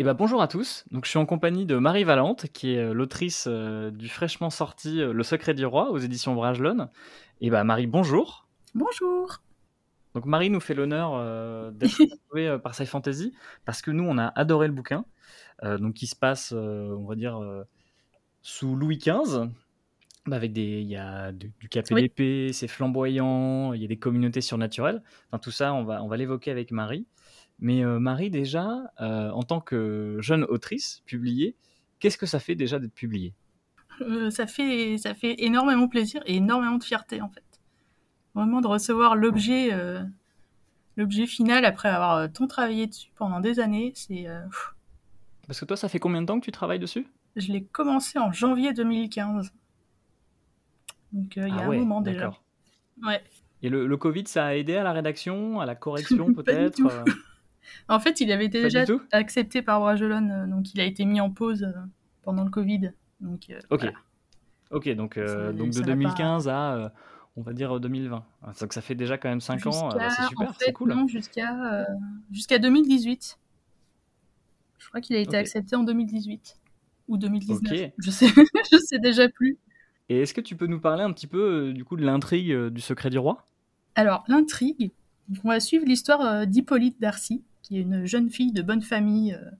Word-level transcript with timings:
Eh 0.00 0.02
ben, 0.02 0.14
bonjour 0.14 0.40
à 0.40 0.48
tous. 0.48 0.86
Donc, 0.92 1.04
je 1.04 1.10
suis 1.10 1.18
en 1.18 1.26
compagnie 1.26 1.66
de 1.66 1.76
Marie 1.76 2.04
Valente, 2.04 2.46
qui 2.54 2.72
est 2.72 2.78
euh, 2.78 2.94
l'autrice 2.94 3.44
euh, 3.46 3.90
du 3.90 4.08
fraîchement 4.08 4.48
sorti 4.48 4.98
euh, 4.98 5.12
Le 5.12 5.22
Secret 5.22 5.52
du 5.52 5.66
Roi 5.66 5.90
aux 5.90 5.98
éditions 5.98 6.34
Bragelonne. 6.34 6.88
Et 7.42 7.50
ben, 7.50 7.64
Marie, 7.64 7.86
bonjour. 7.86 8.48
Bonjour. 8.74 9.42
Donc, 10.14 10.24
Marie 10.24 10.48
nous 10.48 10.58
fait 10.58 10.72
l'honneur 10.72 11.70
d'être 11.72 12.00
interviewée 12.00 12.58
par 12.60 12.74
Sci 12.74 12.86
Fantasy 12.86 13.34
parce 13.66 13.82
que 13.82 13.90
nous, 13.90 14.04
on 14.04 14.16
a 14.16 14.28
adoré 14.28 14.68
le 14.68 14.72
bouquin. 14.72 15.04
donc, 15.62 15.92
qui 15.92 16.06
se 16.06 16.16
passe, 16.16 16.52
on 16.52 17.04
va 17.04 17.14
dire, 17.14 17.38
sous 18.40 18.76
Louis 18.76 18.96
XV. 18.96 19.50
Bah, 20.24 20.36
avec 20.36 20.54
des, 20.54 20.80
il 20.80 20.88
y 20.88 20.96
a 20.96 21.30
du, 21.30 21.52
du 21.60 21.68
KPDP, 21.68 22.54
c'est 22.54 22.68
flamboyant, 22.68 23.74
il 23.74 23.82
y 23.82 23.84
a 23.84 23.88
des 23.88 23.98
communautés 23.98 24.40
surnaturelles. 24.40 25.02
Enfin, 25.28 25.38
tout 25.38 25.50
ça, 25.50 25.74
on 25.74 25.84
va, 25.84 26.02
on 26.02 26.08
va 26.08 26.16
l'évoquer 26.16 26.50
avec 26.50 26.70
Marie. 26.70 27.06
Mais 27.60 27.84
euh, 27.84 27.98
Marie, 27.98 28.30
déjà, 28.30 28.90
euh, 29.00 29.30
en 29.30 29.42
tant 29.42 29.60
que 29.60 30.16
jeune 30.20 30.44
autrice 30.44 31.02
publiée, 31.04 31.56
qu'est-ce 31.98 32.16
que 32.16 32.26
ça 32.26 32.40
fait 32.40 32.54
déjà 32.54 32.78
d'être 32.78 32.94
publiée? 32.94 33.34
Euh, 34.00 34.30
ça, 34.30 34.46
fait, 34.46 34.96
ça 34.96 35.14
fait 35.14 35.42
énormément 35.44 35.86
plaisir 35.86 36.22
et 36.24 36.36
énormément 36.36 36.78
de 36.78 36.84
fierté, 36.84 37.20
en 37.20 37.28
fait. 37.28 37.44
Vraiment 38.34 38.60
de 38.60 38.66
recevoir 38.66 39.16
l'objet 39.16 39.70
l'objet 40.96 41.26
final 41.26 41.64
après 41.64 41.88
avoir 41.88 42.30
tant 42.30 42.46
travaillé 42.46 42.86
dessus 42.86 43.10
pendant 43.16 43.40
des 43.40 43.58
années, 43.58 43.92
c'est... 43.94 44.26
Parce 45.46 45.58
que 45.58 45.64
toi, 45.64 45.76
ça 45.76 45.88
fait 45.88 45.98
combien 45.98 46.20
de 46.20 46.26
temps 46.26 46.38
que 46.38 46.44
tu 46.44 46.52
travailles 46.52 46.78
dessus? 46.78 47.06
Je 47.36 47.52
l'ai 47.52 47.64
commencé 47.64 48.18
en 48.18 48.32
janvier 48.32 48.72
2015. 48.72 49.52
Donc 51.12 51.36
il 51.36 51.42
y 51.42 51.50
a 51.50 51.56
ah 51.58 51.64
un 51.64 51.74
moment 51.74 52.00
déjà. 52.00 52.32
Ouais. 53.02 53.22
Et 53.62 53.68
le, 53.68 53.86
le, 53.86 53.96
Covid, 53.96 54.26
ça 54.26 54.46
a 54.46 54.54
aidé 54.54 54.76
à 54.76 54.84
la 54.84 54.92
rédaction, 54.92 55.60
à 55.60 55.66
la 55.66 55.74
correction 55.74 56.32
peut-être 56.32 56.80
en 57.88 58.00
fait, 58.00 58.20
il 58.20 58.30
avait 58.32 58.46
été 58.46 58.62
déjà 58.62 58.84
accepté 59.12 59.62
par 59.62 59.80
Bragelonne, 59.80 60.30
euh, 60.30 60.46
donc 60.46 60.72
il 60.74 60.80
a 60.80 60.84
été 60.84 61.04
mis 61.04 61.20
en 61.20 61.30
pause 61.30 61.64
euh, 61.64 61.72
pendant 62.22 62.44
le 62.44 62.50
Covid. 62.50 62.92
Donc, 63.20 63.50
euh, 63.50 63.58
ok. 63.70 63.86
Ok, 64.70 64.88
donc, 64.90 65.18
donc 65.18 65.70
de 65.70 65.82
2015 65.82 66.48
à, 66.48 66.92
on 67.36 67.42
va 67.42 67.52
dire, 67.52 67.80
2020. 67.80 68.24
Donc 68.60 68.72
ça 68.72 68.80
fait 68.80 68.94
déjà 68.94 69.18
quand 69.18 69.28
même 69.28 69.40
5 69.40 69.66
ans. 69.66 69.90
c'est 69.90 70.28
super, 70.28 70.54
c'est 70.60 70.72
cool. 70.72 70.94
Jusqu'à 71.08 71.86
jusqu'à 72.30 72.58
2018. 72.60 73.36
Je 74.78 74.88
crois 74.88 75.00
qu'il 75.00 75.16
a 75.16 75.18
été 75.18 75.36
accepté 75.36 75.74
en 75.74 75.82
2018 75.82 76.60
ou 77.08 77.18
2019. 77.18 77.90
Je 77.98 78.10
sais, 78.10 78.26
je 78.72 78.78
sais 78.78 78.98
déjà 79.00 79.28
plus. 79.28 79.58
Et 80.08 80.20
est-ce 80.20 80.32
que 80.32 80.40
tu 80.40 80.54
peux 80.54 80.66
nous 80.66 80.80
parler 80.80 81.02
un 81.02 81.12
petit 81.12 81.26
peu 81.26 81.72
du 81.72 81.84
coup 81.84 81.96
de 81.96 82.04
l'intrigue 82.04 82.68
du 82.68 82.80
secret 82.80 83.10
du 83.10 83.18
roi? 83.18 83.44
Alors 83.96 84.22
l'intrigue, 84.28 84.92
on 85.42 85.48
va 85.48 85.58
suivre 85.58 85.84
l'histoire 85.84 86.46
d'Hippolyte 86.46 87.00
Darcy, 87.00 87.42
qui 87.70 87.78
est 87.78 87.82
une 87.82 88.04
jeune 88.04 88.30
fille 88.30 88.50
de 88.50 88.62
bonne 88.62 88.82
famille 88.82 89.32
euh, 89.32 89.50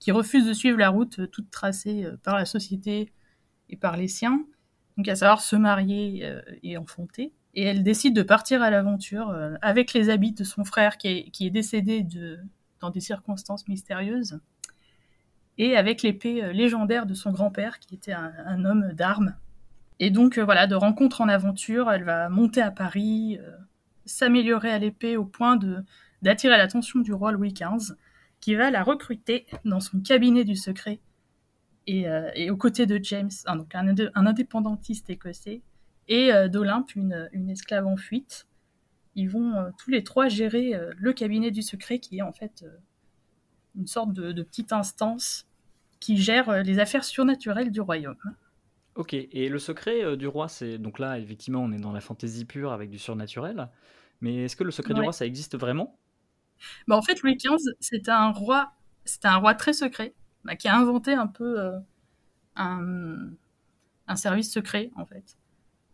qui 0.00 0.10
refuse 0.10 0.44
de 0.44 0.52
suivre 0.52 0.78
la 0.78 0.88
route 0.88 1.20
euh, 1.20 1.28
toute 1.28 1.48
tracée 1.48 2.04
euh, 2.04 2.16
par 2.24 2.36
la 2.36 2.44
société 2.44 3.12
et 3.70 3.76
par 3.76 3.96
les 3.96 4.08
siens, 4.08 4.44
donc 4.96 5.06
à 5.06 5.14
savoir 5.14 5.40
se 5.40 5.54
marier 5.54 6.28
et 6.62 6.76
enfanter. 6.76 7.32
Et 7.54 7.62
elle 7.62 7.84
décide 7.84 8.14
de 8.14 8.22
partir 8.22 8.62
à 8.62 8.68
l'aventure 8.68 9.34
avec 9.62 9.94
les 9.94 10.10
habits 10.10 10.32
de 10.32 10.44
son 10.44 10.64
frère 10.64 10.98
qui 10.98 11.08
est, 11.08 11.50
décédé 11.50 12.06
dans 12.80 12.90
des 12.90 13.00
circonstances 13.00 13.66
mystérieuses 13.68 14.40
et 15.56 15.74
avec 15.78 16.02
l'épée 16.02 16.52
légendaire 16.52 17.06
de 17.06 17.14
son 17.14 17.32
grand-père 17.32 17.78
qui 17.78 17.94
était 17.94 18.12
un, 18.12 18.64
homme 18.66 18.92
d'armes. 18.92 19.36
Et 20.00 20.10
donc 20.10 20.38
voilà, 20.38 20.66
de 20.66 20.74
rencontre 20.74 21.22
en 21.22 21.28
aventure, 21.28 21.90
elle 21.90 22.04
va 22.04 22.28
monter 22.28 22.60
à 22.60 22.70
Paris, 22.70 23.38
s'améliorer 24.04 24.70
à 24.70 24.78
l'épée 24.78 25.16
au 25.16 25.24
point 25.24 25.56
de 25.56 25.82
d'attirer 26.22 26.56
l'attention 26.56 27.00
du 27.00 27.12
roi 27.12 27.32
Louis 27.32 27.52
XV, 27.52 27.94
qui 28.40 28.54
va 28.54 28.70
la 28.70 28.82
recruter 28.82 29.46
dans 29.64 29.80
son 29.80 30.00
cabinet 30.00 30.44
du 30.44 30.56
secret 30.56 31.00
et, 31.86 32.08
euh, 32.08 32.30
aux 32.50 32.56
côtés 32.56 32.86
de 32.86 32.98
James, 33.02 33.30
un, 33.46 33.56
donc 33.56 33.74
un, 33.74 34.26
indépendantiste 34.26 35.10
écossais, 35.10 35.62
et 36.08 36.32
euh, 36.32 36.48
d'Olympe, 36.48 36.94
une, 36.94 37.50
esclave 37.50 37.86
en 37.86 37.96
fuite. 37.96 38.46
Ils 39.14 39.28
vont 39.28 39.54
euh, 39.54 39.70
tous 39.78 39.90
les 39.90 40.04
trois 40.04 40.28
gérer 40.28 40.78
le 40.96 41.12
cabinet 41.12 41.50
du 41.50 41.62
secret, 41.62 41.98
qui 41.98 42.18
est 42.18 42.22
en 42.22 42.32
fait 42.32 42.64
une 43.76 43.86
sorte 43.86 44.12
de, 44.12 44.42
petite 44.42 44.72
instance 44.72 45.46
qui 46.00 46.16
gère 46.16 46.62
les 46.62 46.78
affaires 46.78 47.04
surnaturelles 47.04 47.70
du 47.70 47.80
royaume. 47.80 48.16
Ok, 48.94 49.14
et 49.14 49.48
le 49.48 49.58
secret 49.58 50.16
du 50.16 50.26
roi, 50.26 50.48
c'est 50.48 50.78
donc 50.78 50.98
là, 50.98 51.18
effectivement, 51.18 51.62
on 51.62 51.72
est 51.72 51.78
dans 51.78 51.92
la 51.92 52.00
fantaisie 52.00 52.44
pure 52.44 52.72
avec 52.72 52.90
du 52.90 52.98
surnaturel. 52.98 53.68
Mais 54.20 54.44
est-ce 54.44 54.56
que 54.56 54.64
le 54.64 54.70
secret 54.70 54.94
du 54.94 55.00
roi, 55.00 55.12
ça 55.12 55.26
existe 55.26 55.56
vraiment? 55.56 55.98
Bah, 56.86 56.96
en 56.96 57.02
fait, 57.02 57.22
Louis 57.22 57.36
XV, 57.36 57.56
c'était 57.80 58.10
un 58.10 58.30
roi, 58.30 58.72
c'était 59.04 59.28
un 59.28 59.36
roi 59.36 59.54
très 59.54 59.72
secret, 59.72 60.14
bah, 60.44 60.56
qui 60.56 60.68
a 60.68 60.76
inventé 60.76 61.12
un 61.12 61.26
peu 61.26 61.60
euh, 61.60 61.78
un, 62.56 63.30
un, 64.08 64.16
service 64.16 64.52
secret, 64.52 64.90
en 64.96 65.06
fait. 65.06 65.36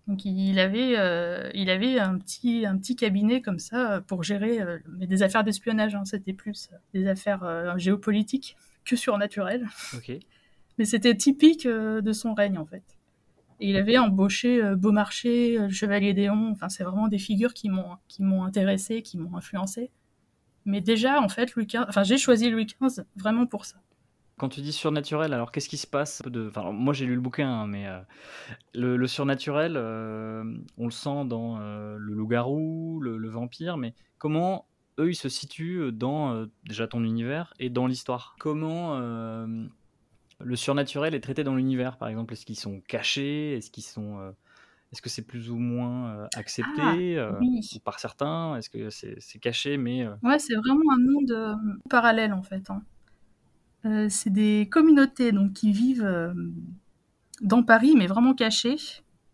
Donc 0.07 0.25
il 0.25 0.59
avait, 0.59 0.97
euh, 0.97 1.51
il 1.53 1.69
avait 1.69 1.99
un 1.99 2.17
petit, 2.17 2.65
un 2.65 2.79
petit 2.79 2.97
cabinet 2.97 3.43
comme 3.43 3.59
ça 3.59 4.03
pour 4.07 4.23
gérer 4.23 4.59
euh, 4.63 4.79
mais 4.89 5.07
des 5.07 5.23
affaires 5.23 5.45
d'espionnage. 5.45 5.95
Hein, 5.95 6.07
c'était 6.07 6.33
plus 6.33 6.71
des 6.95 7.07
affaires 7.07 7.79
géopolitiques 7.79 8.57
que 8.87 8.97
surnaturelles. 8.97 9.67
Mais 10.79 10.87
c'était 10.87 11.15
typique 11.15 11.67
de 11.67 12.13
son 12.13 12.33
règne 12.33 12.57
en 12.57 12.65
fait. 12.65 12.85
Et 13.61 13.69
il 13.69 13.77
avait 13.77 13.99
embauché 13.99 14.63
Beaumarchais, 14.77 15.57
le 15.59 15.69
Chevalier 15.69 16.15
d'Éon. 16.15 16.53
Enfin, 16.53 16.71
c'est 16.71 16.85
vraiment 16.85 17.09
des 17.09 17.19
figures 17.19 17.53
qui 17.53 17.69
m'ont, 17.69 17.97
qui 18.07 18.23
m'ont 18.23 18.45
intéressé, 18.45 19.03
qui 19.03 19.19
m'ont 19.19 19.37
influencé. 19.37 19.91
Mais 20.69 20.83
déjà, 20.83 21.19
en 21.23 21.31
fait, 21.31 21.55
Louis 21.55 21.65
XV, 21.65 21.87
enfin, 21.89 22.03
j'ai 22.05 22.19
choisi 22.19 22.51
Louis 22.51 22.67
XV 22.67 23.03
vraiment 23.17 23.47
pour 23.47 23.65
ça. 23.65 23.79
Quand 24.37 24.51
tu 24.51 24.61
dis 24.61 24.73
surnaturel, 24.73 25.33
alors 25.33 25.51
qu'est-ce 25.51 25.69
qui 25.69 25.79
se 25.79 25.87
passe 25.87 26.21
de... 26.21 26.49
enfin, 26.49 26.73
Moi, 26.73 26.93
j'ai 26.93 27.07
lu 27.07 27.15
le 27.15 27.23
bouquin, 27.23 27.49
hein, 27.49 27.67
mais 27.67 27.89
euh, 27.89 27.99
le, 28.75 29.07
surnaturel, 29.07 29.77
euh, 29.77 30.45
on 30.77 30.85
le 30.85 30.91
sent 30.91 31.25
dans 31.25 31.59
euh, 31.59 31.97
le 31.99 32.13
loup-garou, 32.13 33.01
le, 33.01 33.29
vampire, 33.31 33.79
mais 33.79 33.95
comment 34.19 34.69
eux, 35.01 35.11
ils 35.11 35.17
se 35.17 35.31
situent 35.31 35.91
dans 35.91 36.47
déjà 36.67 36.87
ton 36.87 37.03
univers 37.03 37.55
et 37.59 37.71
dans 37.71 37.87
l'histoire? 37.87 38.37
Comment 38.39 38.99
le 40.41 40.57
surnaturel 40.57 41.15
est 41.15 41.21
traité 41.21 41.45
dans 41.45 41.55
l'univers, 41.55 41.97
par 41.97 42.09
exemple 42.09 42.35
Est-ce 42.35 42.45
qu'ils 42.45 42.59
sont 42.59 42.83
cachés? 42.83 43.55
Est-ce 43.55 43.71
qu'ils 43.71 43.85
sont 43.85 44.35
est-ce 44.93 45.03
que 45.03 45.09
c'est 45.09 45.23
plus 45.23 45.51
ou 45.51 45.57
moins 45.57 46.27
accepté 46.35 47.19
ah, 47.19 47.35
euh, 47.37 47.41
par 47.85 47.99
certains? 47.99 48.57
Est-ce 48.57 48.71
que 48.71 48.89
c'est 48.91 49.39
caché 49.39 49.77
mais 49.77 50.05
euh 50.05 50.15
Ouais, 50.23 50.39
c'est 50.39 50.55
vraiment 50.55 50.93
un 50.93 50.99
monde 50.99 51.59
parallèle 51.91 52.33
en 52.33 52.43
fait. 52.43 52.71
Hein. 52.71 54.09
c'est 54.09 54.33
des 54.33 54.69
communautés 54.71 55.33
donc 55.33 55.53
qui 55.53 55.73
vivent 55.73 56.35
dans 57.43 57.63
Paris, 57.63 57.95
mais 57.97 58.07
vraiment 58.07 58.35
cachées, 58.35 58.77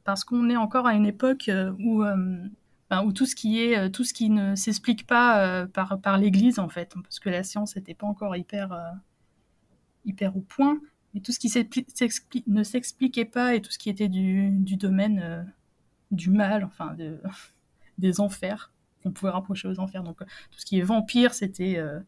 parce 0.03 0.25
qu'on 0.25 0.51
est 0.51 0.57
encore 0.57 0.87
à 0.87 0.95
une 0.95 1.07
époque 1.07 1.51
où, 1.79 2.03
où 2.05 3.13
tout 3.13 3.27
ce 3.27 3.37
qui 3.37 3.61
est 3.61 3.91
tout 3.91 4.03
ce 4.03 4.13
qui 4.13 4.31
ne 4.31 4.57
s'explique 4.57 5.07
pas 5.07 5.67
par, 5.69 6.01
par 6.01 6.19
l'Église 6.19 6.59
en 6.59 6.69
fait, 6.69 6.95
parce 7.03 7.21
que 7.21 7.31
la 7.31 7.45
science 7.45 7.77
n'était 7.77 7.95
pas 7.95 8.07
encore 8.07 8.35
hyper 8.35 8.77
hyper 10.05 10.37
au 10.37 10.41
point. 10.41 10.81
Et 11.15 11.21
tout 11.21 11.33
ce 11.33 11.39
qui 11.39 12.43
ne 12.47 12.63
s'expliquait 12.63 13.25
pas 13.25 13.55
et 13.55 13.63
tout 13.63 13.71
ce 13.71 13.79
qui 13.79 13.89
était 13.89 14.09
du, 14.09 14.51
domaine 14.77 15.21
euh, 15.23 15.43
du 16.11 16.31
mal, 16.31 16.65
enfin 16.65 16.95
de, 16.95 17.21
des 17.99 18.21
enfers, 18.21 18.73
qu'on 19.03 19.13
pouvait 19.13 19.31
rapprocher 19.31 19.69
aux 19.69 19.79
enfers. 19.79 20.03
Donc 20.03 20.19
tout 20.19 20.59
ce 20.59 20.67
qui 20.67 20.79
est 20.79 20.83
vampire, 20.83 21.33
c'était 21.33 21.77
euh, 21.79 22.01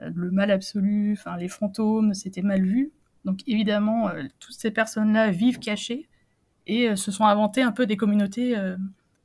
le 0.00 0.30
mal 0.32 0.50
absolu, 0.50 1.12
enfin 1.16 1.36
les 1.36 1.48
fantômes, 1.48 2.12
c'était 2.14 2.42
mal 2.42 2.62
vu. 2.62 2.90
Donc 3.24 3.40
évidemment, 3.46 4.08
euh, 4.08 4.24
toutes 4.40 4.54
ces 4.54 4.72
personnes-là 4.72 5.30
vivent 5.30 5.60
cachées 5.60 6.08
et 6.66 6.96
se 6.96 7.10
sont 7.10 7.24
inventées 7.24 7.62
un 7.62 7.72
peu 7.72 7.86
des 7.86 7.96
communautés 7.96 8.56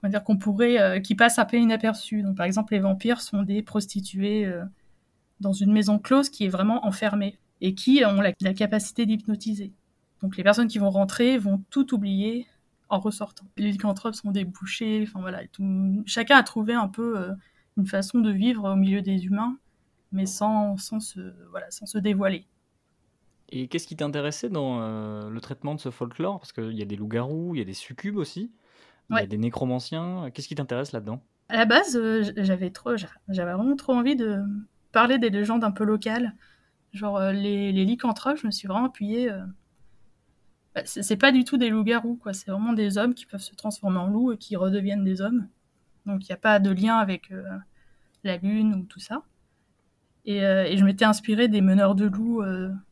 on 0.04 0.10
dire 0.10 0.26
qu'on 0.26 0.38
pourrait 0.38 1.02
qui 1.02 1.16
passent 1.16 1.40
un 1.40 1.46
peu 1.46 1.58
inaperçues. 1.58 2.22
Donc 2.22 2.36
par 2.36 2.46
exemple, 2.46 2.74
les 2.74 2.80
vampires 2.80 3.22
sont 3.22 3.44
des 3.44 3.64
prostituées 3.64 4.54
dans 5.40 5.54
une 5.54 5.72
maison 5.72 6.00
close 6.00 6.30
qui 6.30 6.44
est 6.44 6.50
vraiment 6.50 6.86
enfermée 6.86 7.40
et 7.62 7.76
qui 7.76 8.04
ont 8.06 8.22
la, 8.22 8.34
capacité 8.54 9.06
d'hypnotiser. 9.06 9.74
Donc 10.22 10.38
les 10.38 10.44
personnes 10.44 10.68
qui 10.68 10.80
vont 10.80 10.90
rentrer 10.90 11.38
vont 11.38 11.64
tout 11.70 11.94
oublier 11.94 12.48
en 12.90 13.00
ressortant. 13.00 13.46
Les 13.58 13.72
lycanthropes 13.72 14.16
sont 14.16 14.32
des 14.32 14.46
bouchers, 14.46 15.04
enfin 15.08 15.22
voilà, 15.22 15.42
chacun 16.06 16.38
a 16.38 16.44
trouvé 16.44 16.74
un 16.74 16.88
peu 16.88 17.18
euh, 17.18 17.32
une 17.78 17.86
façon 17.86 18.20
de 18.20 18.32
vivre 18.32 18.72
au 18.72 18.76
milieu 18.76 19.02
des 19.02 19.26
humains, 19.26 19.58
mais 20.12 20.26
sans, 20.26 20.78
sans, 20.78 21.00
se, 21.00 21.20
voilà, 21.52 21.70
sans 21.70 21.86
se 21.86 21.98
dévoiler. 21.98 22.46
Et 23.52 23.68
qu'est-ce 23.68 23.88
qui 23.88 23.96
t'intéressait 23.96 24.50
dans 24.50 24.82
euh, 24.82 25.30
le 25.30 25.42
traitement 25.42 25.76
de 25.76 25.80
ce 25.80 25.90
folklore? 25.90 26.40
Parce 26.40 26.52
qu'il 26.52 26.78
y 26.78 26.82
a 26.82 26.86
des 26.86 26.96
loups-garous, 26.96 27.56
il 27.56 27.60
y 27.60 27.62
a 27.62 27.66
des 27.66 27.74
succubes 27.74 28.18
aussi, 28.18 28.52
il 29.10 29.18
y 29.18 29.22
a 29.22 29.26
des 29.26 29.38
nécromanciens. 29.38 30.30
Qu'est-ce 30.32 30.48
qui 30.48 30.56
t'intéresse 30.56 30.92
là-dedans? 30.92 31.22
À 31.50 31.58
la 31.58 31.66
base, 31.66 31.96
euh, 31.96 32.24
j'avais 32.38 32.70
trop, 32.70 32.96
j'avais 32.96 33.54
vraiment 33.54 33.76
trop 33.76 33.94
envie 33.94 34.16
de 34.16 34.40
parler 34.92 35.18
des 35.18 35.32
légendes 35.32 35.64
un 35.64 35.72
peu 35.72 35.84
locales. 35.84 36.36
Genre, 36.94 37.18
euh, 37.18 37.32
les, 37.32 37.72
les 37.72 37.86
je 37.86 38.46
me 38.46 38.52
suis 38.52 38.68
vraiment 38.68 38.88
appuyée. 38.88 39.32
Euh, 39.32 39.46
bah, 40.76 40.82
c'est 40.86 41.18
pas 41.18 41.32
du 41.32 41.44
tout 41.44 41.58
des 41.58 41.70
loups-garous, 41.70 42.16
quoi. 42.16 42.34
C'est 42.34 42.50
vraiment 42.52 42.74
des 42.74 42.98
hommes 42.98 43.14
qui 43.14 43.26
peuvent 43.26 43.42
se 43.42 43.56
transformer 43.56 43.98
en 43.98 44.08
loups 44.08 44.32
et 44.34 44.38
qui 44.38 44.56
redeviennent 44.56 45.04
des 45.04 45.22
hommes. 45.22 45.48
Donc, 46.06 46.24
il 46.24 46.32
n'y 46.32 46.34
a 46.34 46.38
pas 46.38 46.60
de 46.60 46.72
lien 46.72 46.98
avec 46.98 47.32
euh, 47.32 47.44
la 48.24 48.38
lune 48.38 48.74
ou 48.76 48.84
tout 48.84 49.00
ça. 49.00 49.24
Et, 50.26 50.40
et 50.40 50.78
je 50.78 50.86
m'étais 50.86 51.06
inspirée 51.06 51.48
des 51.48 51.62
meneurs 51.62 51.96
de 51.96 52.06
loups 52.06 52.44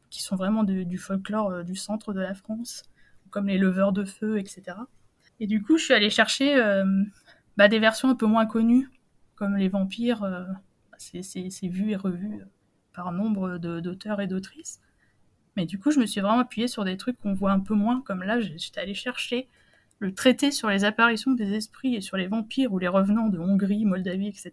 qui 0.09 0.23
sont 0.23 0.35
vraiment 0.35 0.63
du 0.63 0.97
folklore 0.97 1.63
du 1.63 1.75
centre 1.75 2.13
de 2.13 2.21
la 2.21 2.33
France, 2.33 2.83
comme 3.29 3.47
les 3.47 3.59
leveurs 3.59 3.91
de 3.91 4.05
feu, 4.05 4.39
etc. 4.39 4.77
Et 5.39 5.45
du 5.45 5.61
coup, 5.61 5.77
je 5.77 5.83
suis 5.83 5.93
allée 5.93 6.09
chercher 6.09 6.55
bah, 7.57 7.67
des 7.67 7.77
versions 7.77 8.09
un 8.09 8.15
peu 8.15 8.25
moins 8.25 8.47
connues, 8.47 8.89
comme 9.35 9.55
les 9.55 9.67
vampires. 9.67 10.25
c'est 10.97 11.67
vu 11.67 11.91
et 11.91 11.95
revu 11.95 12.41
par 12.97 13.11
nombre 13.11 13.59
d'auteurs 13.59 14.19
et 14.21 14.27
d'autrices. 14.27 14.81
Mais 15.55 15.67
du 15.67 15.77
coup, 15.77 15.91
je 15.91 15.99
me 15.99 16.07
suis 16.07 16.19
vraiment 16.19 16.39
appuyée 16.39 16.67
sur 16.67 16.83
des 16.83 16.97
trucs 16.97 17.19
qu'on 17.19 17.35
voit 17.35 17.51
un 17.51 17.59
peu 17.59 17.75
moins, 17.75 18.01
comme 18.01 18.23
là, 18.23 18.39
j'étais 18.39 18.79
allée 18.79 18.95
chercher 18.95 19.47
le 19.99 20.15
traité 20.15 20.49
sur 20.51 20.67
les 20.69 20.83
apparitions 20.83 21.31
des 21.31 21.53
esprits 21.53 21.95
et 21.95 22.01
sur 22.01 22.17
les 22.17 22.25
vampires 22.25 22.73
ou 22.73 22.79
les 22.79 22.87
revenants 22.87 23.29
de 23.29 23.37
Hongrie, 23.37 23.85
Moldavie, 23.85 24.27
etc., 24.27 24.51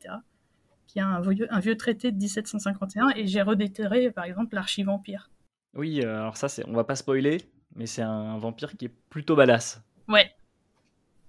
qui 0.87 0.99
est 0.99 1.02
un 1.02 1.23
vieux, 1.23 1.46
un 1.50 1.61
vieux 1.61 1.76
traité 1.76 2.12
de 2.12 2.19
1751, 2.19 3.08
et 3.17 3.26
j'ai 3.26 3.41
redéterré, 3.41 4.11
par 4.11 4.25
exemple, 4.25 4.55
l'archivampire. 4.55 5.31
Oui, 5.75 6.02
euh, 6.02 6.19
alors 6.20 6.37
ça, 6.37 6.49
c'est, 6.49 6.69
on 6.69 6.75
va 6.75 6.85
pas 6.85 6.96
spoiler, 6.96 7.38
mais 7.75 7.87
c'est 7.87 8.02
un 8.02 8.37
vampire 8.37 8.76
qui 8.76 8.85
est 8.85 8.94
plutôt 9.08 9.37
badass. 9.37 9.82
Ouais. 10.08 10.31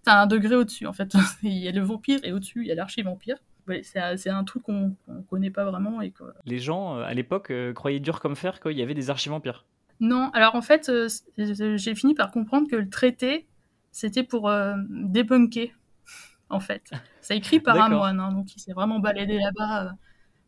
C'est 0.04 0.12
un 0.12 0.28
degré 0.28 0.56
au-dessus, 0.56 0.86
en 0.86 0.94
fait. 0.94 1.16
il 1.44 1.54
y 1.54 1.68
a 1.70 1.72
le 1.72 1.82
vampire, 1.82 2.20
et 2.24 2.34
au-dessus, 2.34 2.62
il 2.62 2.68
y 2.68 2.72
a 2.74 2.76
l'archivampire. 2.76 3.38
Ouais, 3.68 3.82
c'est, 3.84 4.30
un 4.30 4.44
truc 4.44 4.64
qu'on 4.64 4.96
ne 5.08 5.22
connaît 5.22 5.50
pas 5.50 5.66
vraiment. 5.66 6.02
Et 6.02 6.14
Les 6.46 6.60
gens, 6.60 6.98
euh, 6.98 7.04
à 7.04 7.14
l'époque, 7.14 7.50
euh, 7.50 7.74
croyaient 7.74 8.00
dur 8.00 8.20
comme 8.20 8.36
fer 8.36 8.60
qu'il 8.60 8.78
y 8.78 8.82
avait 8.82 8.94
des 8.94 9.10
archivampires. 9.10 9.66
Non, 10.00 10.30
alors 10.34 10.56
en 10.56 10.62
fait, 10.62 10.92
j'ai 11.38 11.96
fini 11.96 12.14
par 12.14 12.32
comprendre 12.32 12.70
que 12.70 12.76
le 12.76 12.90
traité, 12.90 13.48
c'était 13.92 14.24
pour 14.24 14.52
débunker, 14.90 15.72
en 16.50 16.60
fait. 16.60 16.92
C'est 17.22 17.38
écrit 17.38 17.60
par 17.60 17.80
un 17.82 17.90
moine, 17.90 18.20
hein, 18.20 18.32
donc 18.34 18.54
il 18.56 18.60
s'est 18.60 18.74
vraiment 18.74 19.00
baladé 19.00 19.38
là-bas 19.38 19.94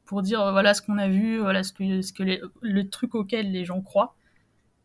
pour 0.05 0.21
dire 0.21 0.51
voilà 0.51 0.73
ce 0.73 0.81
qu'on 0.81 0.97
a 0.97 1.07
vu, 1.07 1.39
voilà 1.39 1.63
ce 1.63 1.71
que, 1.71 2.01
ce 2.01 2.11
que 2.11 2.23
le 2.61 2.89
truc 2.89 3.15
auquel 3.15 3.51
les 3.51 3.63
gens 3.63 3.81
croient. 3.81 4.15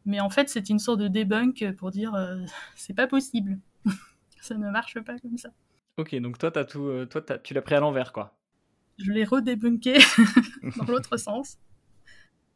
Mais 0.07 0.21
en 0.21 0.31
fait, 0.31 0.49
c'est 0.49 0.69
une 0.69 0.79
sorte 0.79 1.01
de 1.01 1.09
debunk 1.09 1.73
pour 1.77 1.91
dire 1.91 2.15
c'est 2.77 2.95
pas 2.95 3.09
possible. 3.09 3.59
ça 4.41 4.55
ne 4.55 4.71
marche 4.71 5.01
pas 5.01 5.19
comme 5.19 5.39
ça. 5.39 5.51
Ok, 5.99 6.15
donc 6.17 6.39
toi, 6.39 6.57
as 6.57 6.65
tout, 6.65 6.85
euh, 6.85 7.07
toi 7.07 7.21
tu 7.21 7.53
l'as 7.53 7.63
pris 7.63 7.75
à 7.75 7.81
l'envers, 7.81 8.13
quoi. 8.13 8.35
Je 8.99 9.11
l'ai 9.11 9.25
redébunké 9.25 9.99
dans 10.79 10.85
l'autre 10.85 11.17
sens 11.19 11.59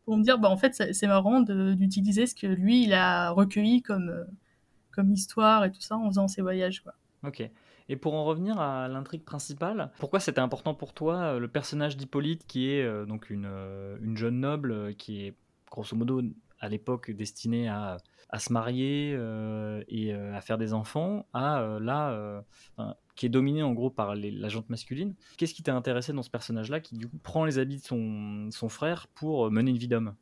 pour 0.05 0.17
me 0.17 0.23
dire, 0.23 0.39
bah, 0.39 0.49
en 0.49 0.57
fait, 0.57 0.95
c'est 0.95 1.07
marrant 1.07 1.41
d'utiliser 1.41 2.27
ce 2.27 2.35
que 2.35 2.47
lui, 2.47 2.85
il 2.85 2.95
a 2.95 3.31
recueilli 3.31 3.83
comme, 3.83 4.09
euh, 4.09 4.25
comme 4.93 5.11
histoire 5.13 5.65
et 5.65 5.73
tout 5.73 5.81
ça 5.81 5.97
en 5.97 6.09
faisant 6.09 6.29
ses 6.29 6.43
voyages. 6.43 6.83
Quoi. 6.83 6.95
Ok. 7.25 7.49
Et 7.89 7.97
pour 7.97 8.15
en 8.15 8.25
revenir 8.25 8.59
à 8.59 8.89
l'intrigue 8.89 9.25
principale, 9.25 9.91
pourquoi 9.99 10.21
c'était 10.21 10.41
important 10.41 10.75
pour 10.75 10.93
toi 10.93 11.17
euh, 11.17 11.39
le 11.39 11.49
personnage 11.49 11.97
d'Hippolyte 11.97 12.47
qui 12.47 12.71
est 12.71 13.07
donc 13.07 13.31
une, 13.31 13.47
une 14.01 14.17
jeune 14.17 14.41
noble 14.41 14.95
qui 14.95 15.27
est 15.27 15.35
grosso 15.71 15.97
modo 15.97 16.23
à 16.59 16.69
l'époque 16.69 17.11
destinée 17.11 17.69
à, 17.69 17.99
à, 18.31 18.39
se 18.39 18.53
marier 18.53 19.11
et 19.89 20.15
à 20.15 20.41
faire 20.41 20.59
des 20.59 20.73
enfants, 20.73 21.27
à 21.33 21.79
là 21.81 22.45
qui 23.17 23.27
est 23.27 23.31
dominé 23.31 23.63
en 23.63 23.73
gros 23.73 23.91
par 23.91 24.15
la 24.15 24.49
jante 24.49 24.69
masculine. 24.69 25.15
Qu'est-ce 25.39 25.55
qui 25.55 25.63
t'a 25.63 25.75
intéressé 25.75 26.13
dans 26.13 26.23
ce 26.23 26.31
personnage-là 26.31 26.81
qui 26.81 26.97
du 26.97 27.09
coup 27.09 27.19
prend 27.19 27.45
les 27.45 27.59
habits 27.59 27.79
de 27.79 27.85
son, 27.85 28.51
son 28.53 28.69
frère 28.69 29.09
pour 29.09 29.47
euh, 29.47 29.51
mener 29.51 29.71
une 29.71 29.79
vie 29.79 29.89
d'homme? 29.89 30.15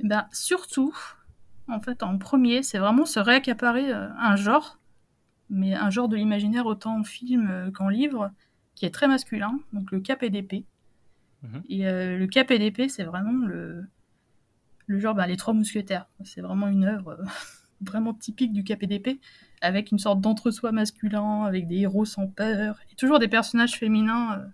Eh 0.00 0.06
ben, 0.06 0.26
Surtout, 0.32 0.94
en 1.68 1.80
fait, 1.80 2.02
en 2.02 2.18
premier, 2.18 2.62
c'est 2.64 2.78
vraiment 2.78 3.06
se 3.06 3.20
réaccaparer 3.20 3.90
euh, 3.90 4.08
un 4.18 4.34
genre, 4.34 4.80
mais 5.48 5.74
un 5.74 5.90
genre 5.90 6.08
de 6.08 6.16
l'imaginaire 6.16 6.66
autant 6.66 6.98
en 6.98 7.04
film 7.04 7.48
euh, 7.48 7.70
qu'en 7.70 7.88
livre, 7.88 8.32
qui 8.74 8.84
est 8.84 8.90
très 8.90 9.06
masculin, 9.06 9.60
donc 9.72 9.92
le 9.92 10.02
et 10.22 10.30
d'épée. 10.30 10.64
Mhm. 11.42 11.62
Et 11.68 11.84
le 11.84 12.26
cap 12.26 12.50
et 12.50 12.58
d'épée, 12.58 12.88
c'est 12.88 13.04
vraiment 13.04 13.46
le, 13.46 13.84
le 14.86 14.98
genre, 14.98 15.14
bah, 15.14 15.28
les 15.28 15.36
trois 15.36 15.54
mousquetaires. 15.54 16.08
C'est 16.24 16.40
vraiment 16.40 16.66
une 16.66 16.84
œuvre 16.84 17.22
vraiment 17.80 18.14
typique 18.14 18.52
du 18.52 18.64
KPDP, 18.64 19.20
avec 19.64 19.92
une 19.92 19.98
sorte 19.98 20.20
d'entre-soi 20.20 20.72
masculin, 20.72 21.44
avec 21.44 21.66
des 21.66 21.78
héros 21.78 22.04
sans 22.04 22.26
peur, 22.26 22.76
et 22.92 22.94
toujours 22.96 23.18
des 23.18 23.28
personnages 23.28 23.78
féminins 23.78 24.38
euh, 24.38 24.44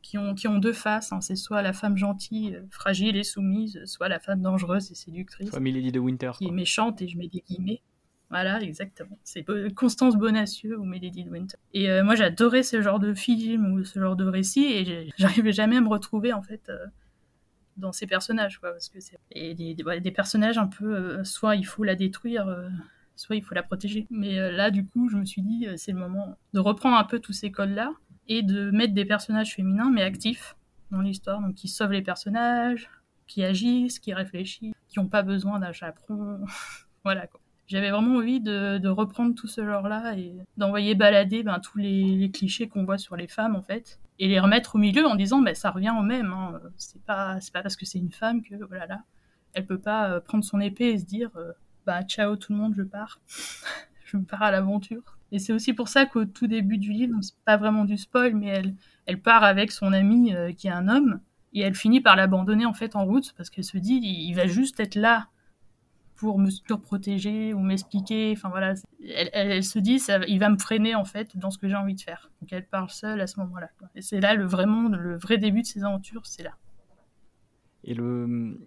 qui, 0.00 0.16
ont, 0.16 0.34
qui 0.34 0.46
ont 0.46 0.58
deux 0.58 0.72
faces. 0.72 1.12
Hein. 1.12 1.20
C'est 1.20 1.34
soit 1.34 1.60
la 1.60 1.72
femme 1.72 1.96
gentille, 1.96 2.54
euh, 2.54 2.62
fragile 2.70 3.16
et 3.16 3.24
soumise, 3.24 3.82
soit 3.84 4.08
la 4.08 4.20
femme 4.20 4.42
dangereuse 4.42 4.92
et 4.92 4.94
séductrice. 4.94 5.48
Soit 5.50 5.58
Milady 5.58 5.90
de 5.90 5.98
Winter. 5.98 6.30
Qui 6.38 6.46
est 6.46 6.52
méchante, 6.52 7.02
et 7.02 7.08
je 7.08 7.18
mets 7.18 7.26
des 7.26 7.42
guillemets. 7.48 7.82
Voilà, 8.30 8.60
exactement. 8.62 9.18
C'est 9.24 9.44
Constance 9.74 10.16
Bonacieux 10.16 10.78
ou 10.78 10.84
Milady 10.84 11.24
de 11.24 11.30
Winter. 11.30 11.56
Et 11.72 11.90
euh, 11.90 12.04
moi, 12.04 12.14
j'adorais 12.14 12.62
ce 12.62 12.80
genre 12.80 13.00
de 13.00 13.12
film 13.12 13.72
ou 13.72 13.84
ce 13.84 13.98
genre 13.98 14.14
de 14.14 14.24
récit, 14.24 14.66
et 14.66 15.10
j'arrivais 15.18 15.52
jamais 15.52 15.78
à 15.78 15.80
me 15.80 15.88
retrouver, 15.88 16.32
en 16.32 16.42
fait 16.42 16.70
dans 17.76 17.90
ces 17.90 18.06
personnages 18.06 18.58
quoi 18.60 18.70
parce 18.70 18.88
que 18.88 19.00
c'est 19.00 19.18
et 19.32 19.54
des, 19.54 19.74
des, 19.74 20.10
personnages 20.12 20.58
un 20.58 20.68
peu 20.68 20.94
euh, 20.94 21.24
soit 21.24 21.56
il 21.56 21.66
faut 21.66 21.82
la 21.82 21.96
détruire 21.96 22.46
soit 23.16 23.36
il 23.36 23.42
faut 23.42 23.54
la 23.54 23.62
protéger 23.62 24.06
mais 24.10 24.38
euh, 24.38 24.50
là 24.50 24.70
du 24.70 24.86
coup 24.86 25.08
je 25.08 25.16
me 25.16 25.24
suis 25.24 25.42
dit 25.42 25.66
c'est 25.76 25.92
le 25.92 25.98
moment 25.98 26.36
de 26.52 26.60
reprendre 26.60 26.96
un 26.96 27.04
peu 27.04 27.18
tous 27.18 27.32
ces 27.32 27.50
codes 27.50 27.74
là 27.74 27.92
et 28.28 28.42
de 28.42 28.70
mettre 28.70 28.94
des 28.94 29.04
personnages 29.04 29.54
féminins 29.54 29.90
mais 29.90 30.02
actifs 30.02 30.56
dans 30.90 31.00
l'histoire 31.00 31.40
donc 31.40 31.54
qui 31.54 31.68
sauvent 31.68 31.92
les 31.92 32.02
personnages 32.02 32.90
qui 33.26 33.44
agissent 33.44 33.98
qui 33.98 34.12
réfléchissent 34.14 34.74
qui 34.88 34.98
n'ont 34.98 35.08
pas 35.08 35.22
besoin 35.22 35.58
d'un 35.58 35.72
chaperon 35.72 36.40
voilà 37.04 37.26
quoi 37.26 37.40
j'avais 37.66 37.90
vraiment 37.90 38.16
envie 38.16 38.40
de, 38.40 38.88
reprendre 38.88 39.34
tout 39.34 39.46
ce 39.46 39.64
genre-là 39.64 40.16
et 40.16 40.34
d'envoyer 40.56 40.94
balader 40.94 41.42
ben, 41.42 41.60
tous 41.60 41.78
les, 41.78 42.30
clichés 42.32 42.68
qu'on 42.68 42.84
voit 42.84 42.98
sur 42.98 43.16
les 43.16 43.26
femmes, 43.26 43.56
en 43.56 43.62
fait, 43.62 43.98
et 44.18 44.28
les 44.28 44.38
remettre 44.38 44.76
au 44.76 44.78
milieu 44.78 45.06
en 45.06 45.14
disant 45.14 45.40
bah, 45.40 45.54
ça 45.54 45.70
revient 45.70 45.94
au 45.98 46.02
même. 46.02 46.32
Hein. 46.32 46.60
C'est 46.76 47.02
pas 47.02 47.40
c'est 47.40 47.52
pas 47.52 47.62
parce 47.62 47.76
que 47.76 47.86
c'est 47.86 47.98
une 47.98 48.12
femme 48.12 48.42
que 48.42 48.54
voilà 48.66 48.86
là, 48.86 49.02
elle 49.54 49.66
peut 49.66 49.78
pas 49.78 50.10
euh, 50.10 50.20
prendre 50.20 50.44
son 50.44 50.60
épée 50.60 50.90
et 50.90 50.98
se 50.98 51.06
dire 51.06 51.30
euh, 51.36 51.52
bah 51.86 52.02
ciao 52.02 52.36
tout 52.36 52.52
le 52.52 52.58
monde, 52.58 52.74
je 52.76 52.82
pars, 52.82 53.20
je 54.04 54.16
me 54.16 54.24
pars 54.24 54.42
à 54.42 54.50
l'aventure. 54.50 55.02
Et 55.32 55.38
c'est 55.38 55.52
aussi 55.52 55.72
pour 55.72 55.88
ça 55.88 56.06
qu'au 56.06 56.24
tout 56.24 56.46
début 56.46 56.78
du 56.78 56.92
livre, 56.92 57.16
c'est 57.22 57.34
pas 57.44 57.56
vraiment 57.56 57.84
du 57.84 57.96
spoil, 57.96 58.34
mais 58.34 58.48
elle 58.48 58.74
elle 59.06 59.20
part 59.20 59.44
avec 59.44 59.72
son 59.72 59.92
ami 59.92 60.34
euh, 60.34 60.52
qui 60.52 60.68
est 60.68 60.70
un 60.70 60.88
homme 60.88 61.20
et 61.52 61.60
elle 61.60 61.74
finit 61.74 62.00
par 62.00 62.16
l'abandonner 62.16 62.66
en 62.66 62.74
fait 62.74 62.96
en 62.96 63.04
route 63.04 63.32
parce 63.36 63.50
qu'elle 63.50 63.64
se 63.64 63.78
dit 63.78 64.00
il 64.02 64.34
va 64.34 64.46
juste 64.46 64.80
être 64.80 64.94
là 64.94 65.28
pour 66.16 66.38
me 66.38 66.48
surprotéger 66.48 67.52
ou 67.54 67.60
m'expliquer. 67.60 68.32
Enfin 68.36 68.48
voilà, 68.48 68.74
elle, 69.32 69.64
se 69.64 69.78
dit 69.78 69.98
ça, 69.98 70.20
il 70.26 70.38
va 70.38 70.48
me 70.48 70.58
freiner 70.58 70.94
en 70.94 71.04
fait 71.04 71.36
dans 71.36 71.50
ce 71.50 71.58
que 71.58 71.68
j'ai 71.68 71.74
envie 71.74 71.94
de 71.94 72.00
faire. 72.00 72.30
Donc 72.40 72.52
elle 72.52 72.66
parle 72.66 72.90
seule 72.90 73.20
à 73.20 73.26
ce 73.26 73.38
moment-là. 73.40 73.68
Et 73.94 74.02
c'est 74.02 74.20
là 74.20 74.34
le 74.34 74.44
vraiment 74.44 74.88
le 74.88 75.16
vrai 75.16 75.38
début 75.38 75.62
de 75.62 75.66
ses 75.66 75.84
aventures, 75.84 76.24
c'est 76.24 76.42
là. 76.42 76.52
Et 77.84 77.94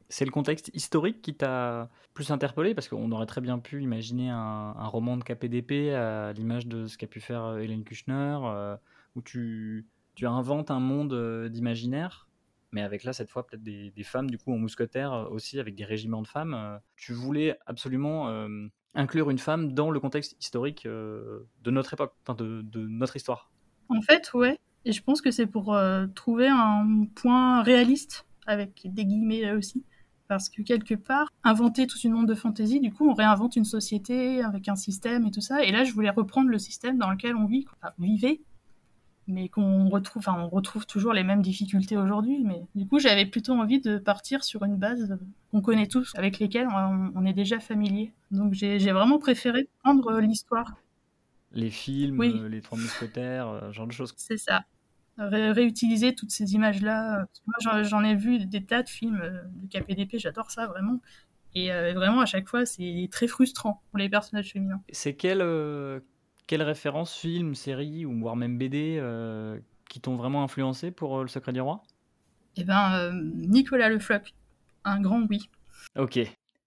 c'est 0.09 0.25
le 0.25 0.31
contexte 0.31 0.69
historique 0.73 1.21
qui 1.21 1.33
t'a 1.33 1.89
plus 2.13 2.31
interpellé 2.31 2.73
parce 2.75 2.87
qu'on 2.87 3.11
aurait 3.11 3.25
très 3.25 3.41
bien 3.41 3.59
pu 3.59 3.81
imaginer 3.81 4.29
un, 4.29 4.87
roman 4.87 5.17
de 5.17 5.23
KPDP 5.23 5.93
à 5.93 6.33
l'image 6.33 6.67
de 6.67 6.87
ce 6.87 6.97
qu'a 6.97 7.07
pu 7.07 7.19
faire 7.19 7.57
Hélène 7.57 7.83
Kushner, 7.83 8.39
euh, 8.43 8.77
où 9.15 9.21
tu, 9.21 9.87
inventes 10.21 10.71
un 10.71 10.79
monde 10.79 11.13
euh, 11.13 11.49
d'imaginaire 11.49 12.27
mais 12.71 12.81
avec 12.81 13.03
là 13.03 13.13
cette 13.13 13.29
fois 13.29 13.45
peut-être 13.45 13.63
des, 13.63 13.91
femmes 14.03 14.29
du 14.29 14.37
coup 14.37 14.53
en 14.53 14.57
mousquetaire 14.57 15.11
euh, 15.11 15.25
aussi 15.29 15.59
avec 15.59 15.73
des 15.75 15.83
régiments 15.85 16.21
de 16.21 16.27
femmes. 16.27 16.53
Euh. 16.53 16.77
Tu 16.95 17.13
voulais 17.13 17.57
absolument 17.65 18.29
euh, 18.29 18.67
inclure 18.93 19.31
une 19.31 19.39
femme 19.39 19.73
dans 19.73 19.89
le 19.89 19.99
contexte 19.99 20.35
historique 20.39 20.85
de 20.85 21.45
notre 21.65 21.93
époque, 21.93 22.13
de, 22.37 22.63
notre 22.87 23.15
histoire. 23.15 23.49
En 23.89 24.01
fait, 24.01 24.31
ouais. 24.33 24.59
Et 24.85 24.91
je 24.91 25.01
pense 25.01 25.21
que 25.21 25.31
c'est 25.31 25.47
pour 25.47 25.77
trouver 26.15 26.47
un 26.47 27.05
point 27.15 27.63
réaliste 27.63 28.26
avec 28.47 28.81
des 28.85 29.05
guillemets 29.05 29.41
là 29.41 29.55
aussi. 29.55 29.83
Parce 30.27 30.49
que 30.49 30.61
quelque 30.61 30.93
part, 30.93 31.31
inventer 31.43 31.87
tout 31.87 31.97
une 31.99 32.11
monde 32.11 32.27
de 32.27 32.35
fantaisie, 32.35 32.81
du 32.81 32.91
coup, 32.91 33.09
on 33.09 33.13
réinvente 33.13 33.55
une 33.55 33.63
société 33.63 34.43
avec 34.43 34.67
un 34.67 34.75
système 34.75 35.25
et 35.25 35.31
tout 35.31 35.41
ça. 35.41 35.63
Et 35.63 35.71
là, 35.71 35.85
je 35.85 35.93
voulais 35.93 36.09
reprendre 36.09 36.49
le 36.49 36.59
système 36.59 36.97
dans 36.97 37.09
lequel 37.09 37.35
on 37.35 37.45
vit, 37.45 37.65
enfin, 37.81 37.93
vivait, 37.97 38.41
mais 39.27 39.47
qu'on 39.47 39.89
retrouve, 39.89 40.19
enfin, 40.19 40.37
on 40.37 40.49
retrouve 40.49 40.85
toujours 40.85 41.13
les 41.13 41.23
mêmes 41.23 41.41
difficultés 41.41 41.95
aujourd'hui. 41.95 42.43
Mais 42.43 42.61
du 42.75 42.85
coup, 42.85 42.99
j'avais 42.99 43.25
plutôt 43.25 43.53
envie 43.53 43.79
de 43.79 43.97
partir 43.97 44.43
sur 44.43 44.63
une 44.63 44.75
base 44.75 45.17
qu'on 45.51 45.61
connaît 45.61 45.87
tous, 45.87 46.11
avec 46.15 46.39
lesquelles 46.39 46.67
on, 46.67 47.25
est 47.25 47.33
déjà 47.33 47.59
familier. 47.59 48.11
Donc, 48.31 48.53
j'ai 48.53 48.91
vraiment 48.91 49.19
préféré 49.19 49.69
prendre 49.81 50.19
l'histoire. 50.19 50.75
Les 51.53 51.69
films, 51.69 52.21
euh, 52.21 52.49
les 52.49 52.61
Trois 52.61 52.77
Mousquetaires, 52.77 53.47
euh, 53.47 53.71
genre 53.71 53.87
de 53.87 53.93
choses. 53.93 54.13
C'est 54.17 54.37
ça. 54.37 54.65
Réutiliser 55.17 56.13
toutes 56.15 56.31
ces 56.31 56.53
images-là. 56.53 57.25
Moi, 57.45 57.83
j'en 57.83 58.03
ai 58.03 58.15
vu 58.15 58.45
des 58.45 58.63
tas 58.63 58.83
de 58.83 58.89
films 58.89 59.19
euh, 59.21 59.41
de 59.55 59.67
KPDP, 59.67 60.17
j'adore 60.17 60.51
ça 60.51 60.67
vraiment. 60.67 60.99
Et 61.55 61.71
vraiment, 61.71 62.21
à 62.21 62.27
chaque 62.27 62.47
fois, 62.47 62.67
c'est 62.67 63.09
très 63.11 63.25
frustrant 63.25 63.81
pour 63.89 63.97
les 63.97 64.09
personnages 64.09 64.51
féminins. 64.51 64.79
C'est 64.91 65.15
quel, 65.15 65.41
quelles 66.47 66.63
références, 66.63 67.13
films, 67.13 67.53
séries 67.53 68.05
ou 68.05 68.17
voire 68.19 68.37
même 68.37 68.57
BD 68.57 68.97
euh, 68.99 69.59
qui 69.89 69.99
t'ont 69.99 70.15
vraiment 70.15 70.43
influencé 70.43 70.91
pour 70.91 71.17
euh, 71.17 71.21
Le 71.23 71.27
Secret 71.27 71.51
du 71.51 71.61
Roi? 71.61 71.83
Eh 72.55 72.63
ben, 72.63 72.93
euh, 72.93 73.11
Nicolas 73.35 73.89
Le 73.89 73.99
Floch, 73.99 74.33
un 74.85 75.01
grand 75.01 75.21
oui. 75.29 75.49
Ok. 75.97 76.19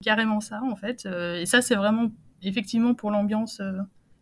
Carrément 0.05 0.41
ça, 0.41 0.63
en 0.63 0.77
fait. 0.77 1.07
et 1.07 1.47
ça, 1.47 1.61
c'est 1.61 1.75
vraiment, 1.75 2.11
effectivement, 2.43 2.95
pour 2.95 3.11
l'ambiance. 3.11 3.61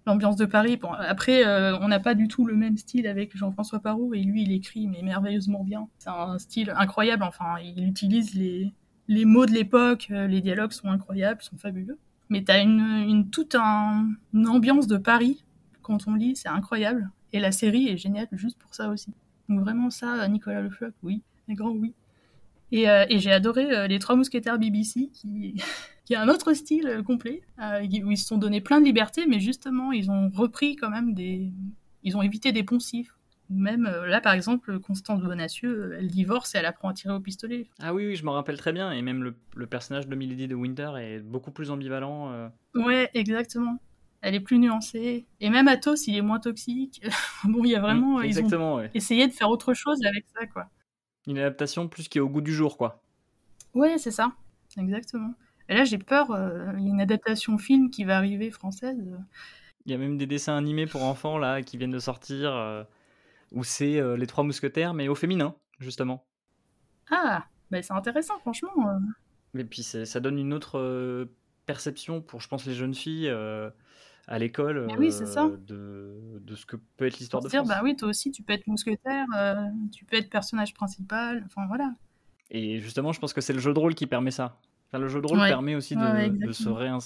L'ambiance 0.08 0.36
de 0.36 0.46
Paris. 0.46 0.76
Bon, 0.76 0.92
après, 0.92 1.46
euh, 1.46 1.78
on 1.78 1.88
n'a 1.88 2.00
pas 2.00 2.14
du 2.14 2.26
tout 2.28 2.44
le 2.44 2.56
même 2.56 2.76
style 2.76 3.06
avec 3.06 3.36
Jean-François 3.36 3.78
Parot, 3.78 4.14
et 4.14 4.22
lui, 4.22 4.42
il 4.42 4.52
écrit 4.52 4.88
mais 4.88 5.02
merveilleusement 5.02 5.62
bien. 5.62 5.88
C'est 5.98 6.10
un 6.10 6.38
style 6.38 6.72
incroyable. 6.76 7.22
Enfin, 7.22 7.56
il 7.62 7.86
utilise 7.86 8.34
les, 8.34 8.72
les 9.06 9.24
mots 9.24 9.46
de 9.46 9.52
l'époque, 9.52 10.08
euh, 10.10 10.26
les 10.26 10.40
dialogues 10.40 10.72
sont 10.72 10.88
incroyables, 10.88 11.42
sont 11.42 11.58
fabuleux. 11.58 11.98
Mais 12.30 12.42
t'as 12.42 12.62
une, 12.62 12.80
une 12.80 13.30
toute 13.30 13.54
un, 13.54 14.08
une 14.34 14.48
ambiance 14.48 14.86
de 14.86 14.96
Paris 14.96 15.44
quand 15.82 16.08
on 16.08 16.14
lit, 16.14 16.36
c'est 16.36 16.48
incroyable. 16.48 17.10
Et 17.32 17.40
la 17.40 17.52
série 17.52 17.88
est 17.88 17.96
géniale 17.96 18.28
juste 18.32 18.58
pour 18.58 18.74
ça 18.74 18.88
aussi. 18.88 19.12
Donc 19.48 19.60
vraiment 19.60 19.90
ça, 19.90 20.26
Nicolas 20.28 20.60
Le 20.60 20.70
Floch, 20.70 20.92
oui, 21.02 21.22
un 21.48 21.54
grand 21.54 21.70
oui. 21.70 21.94
Et, 22.70 22.90
euh, 22.90 23.06
et 23.08 23.18
j'ai 23.18 23.32
adoré 23.32 23.88
les 23.88 23.98
Trois 23.98 24.14
Mousquetaires 24.14 24.58
BBC, 24.58 25.08
qui, 25.14 25.54
qui 26.08 26.14
a 26.14 26.22
un 26.22 26.28
autre 26.30 26.54
style 26.54 26.86
euh, 26.88 27.02
complet, 27.02 27.42
euh, 27.62 27.82
où 27.82 28.10
ils 28.10 28.16
se 28.16 28.24
sont 28.24 28.38
donné 28.38 28.62
plein 28.62 28.80
de 28.80 28.86
liberté, 28.86 29.26
mais 29.26 29.40
justement, 29.40 29.92
ils 29.92 30.10
ont 30.10 30.30
repris 30.30 30.74
quand 30.74 30.88
même 30.88 31.12
des... 31.12 31.52
Ils 32.02 32.16
ont 32.16 32.22
évité 32.22 32.50
des 32.50 32.62
poncifs. 32.62 33.14
Même 33.50 33.84
euh, 33.84 34.06
là, 34.06 34.22
par 34.22 34.32
exemple, 34.32 34.78
Constance 34.78 35.20
Bonacieux, 35.20 35.96
elle 35.98 36.06
divorce 36.06 36.54
et 36.54 36.58
elle 36.58 36.64
apprend 36.64 36.88
à 36.88 36.94
tirer 36.94 37.12
au 37.12 37.20
pistolet. 37.20 37.68
Ah 37.78 37.92
oui, 37.92 38.06
oui, 38.06 38.16
je 38.16 38.24
m'en 38.24 38.32
rappelle 38.32 38.56
très 38.56 38.72
bien. 38.72 38.90
Et 38.90 39.02
même 39.02 39.22
le, 39.22 39.34
le 39.54 39.66
personnage 39.66 40.08
de 40.08 40.14
Milady 40.16 40.48
de 40.48 40.54
Winter 40.54 40.92
est 40.98 41.20
beaucoup 41.20 41.50
plus 41.50 41.70
ambivalent. 41.70 42.32
euh. 42.32 42.48
Ouais, 42.74 43.10
exactement. 43.12 43.76
Elle 44.22 44.34
est 44.34 44.40
plus 44.40 44.58
nuancée. 44.58 45.26
Et 45.40 45.50
même 45.50 45.68
Athos, 45.68 46.06
il 46.06 46.16
est 46.16 46.22
moins 46.22 46.40
toxique. 46.40 47.02
bon, 47.44 47.66
il 47.66 47.72
y 47.72 47.76
a 47.76 47.80
vraiment... 47.80 48.20
Mm, 48.20 48.22
ils 48.22 48.24
ont 48.24 48.28
exactement, 48.28 48.74
ouais. 48.76 48.90
essayé 48.94 49.28
de 49.28 49.32
faire 49.34 49.50
autre 49.50 49.74
chose 49.74 49.98
avec 50.06 50.24
ça, 50.34 50.46
quoi. 50.46 50.70
Une 51.26 51.36
adaptation 51.36 51.86
plus 51.86 52.08
qui 52.08 52.16
est 52.16 52.22
au 52.22 52.30
goût 52.30 52.40
du 52.40 52.54
jour, 52.54 52.78
quoi. 52.78 53.02
Ouais, 53.74 53.98
c'est 53.98 54.10
ça. 54.10 54.32
Exactement. 54.78 55.34
Et 55.68 55.74
là, 55.74 55.84
j'ai 55.84 55.98
peur, 55.98 56.30
euh, 56.30 56.72
il 56.78 56.84
y 56.84 56.86
a 56.86 56.90
une 56.90 57.00
adaptation 57.00 57.58
film 57.58 57.90
qui 57.90 58.04
va 58.04 58.16
arriver 58.16 58.50
française. 58.50 59.18
Il 59.84 59.92
y 59.92 59.94
a 59.94 59.98
même 59.98 60.18
des 60.18 60.26
dessins 60.26 60.56
animés 60.56 60.86
pour 60.86 61.02
enfants 61.04 61.38
là 61.38 61.62
qui 61.62 61.76
viennent 61.78 61.90
de 61.90 61.98
sortir 61.98 62.52
euh, 62.54 62.84
où 63.52 63.64
c'est 63.64 63.98
euh, 63.98 64.16
les 64.16 64.26
trois 64.26 64.44
mousquetaires 64.44 64.92
mais 64.94 65.08
au 65.08 65.14
féminin 65.14 65.54
justement. 65.78 66.26
Ah, 67.10 67.46
bah 67.70 67.82
c'est 67.82 67.92
intéressant, 67.92 68.38
franchement. 68.38 68.70
Et 69.56 69.64
puis 69.64 69.82
ça 69.82 70.20
donne 70.20 70.38
une 70.38 70.52
autre 70.52 70.78
euh, 70.78 71.26
perception 71.66 72.20
pour 72.20 72.40
je 72.40 72.48
pense 72.48 72.66
les 72.66 72.74
jeunes 72.74 72.94
filles 72.94 73.30
à 74.26 74.38
l'école 74.38 74.86
Mais 74.86 74.96
oui, 74.98 75.10
c'est 75.10 75.26
ça. 75.26 75.48
de, 75.66 76.38
de 76.40 76.54
ce 76.54 76.66
que 76.66 76.76
peut 76.96 77.06
être 77.06 77.18
l'histoire 77.18 77.42
de 77.42 77.48
dire, 77.48 77.60
France. 77.60 77.68
bah 77.68 77.80
oui, 77.82 77.96
toi 77.96 78.08
aussi, 78.08 78.30
tu 78.30 78.42
peux 78.42 78.52
être 78.52 78.66
mousquetaire, 78.66 79.26
tu 79.92 80.04
peux 80.04 80.16
être 80.16 80.28
personnage 80.28 80.74
principal, 80.74 81.42
enfin 81.46 81.66
voilà. 81.66 81.94
Et 82.50 82.78
justement 82.80 83.12
je 83.12 83.20
pense 83.20 83.32
que 83.32 83.40
c'est 83.40 83.52
le 83.54 83.58
jeu 83.58 83.72
de 83.72 83.78
rôle 83.78 83.94
qui 83.94 84.06
permet 84.06 84.30
ça. 84.30 84.58
Enfin, 84.90 84.98
le 84.98 85.08
jeu 85.08 85.20
de 85.20 85.26
rôle 85.26 85.38
Ouais. 85.40 85.48
permet 85.48 85.74
aussi 85.74 85.96
de, 85.96 86.00
Ouais, 86.00 86.12
ouais, 86.30 86.30
de 86.30 86.52
se 86.52 86.68
réins- 86.68 86.98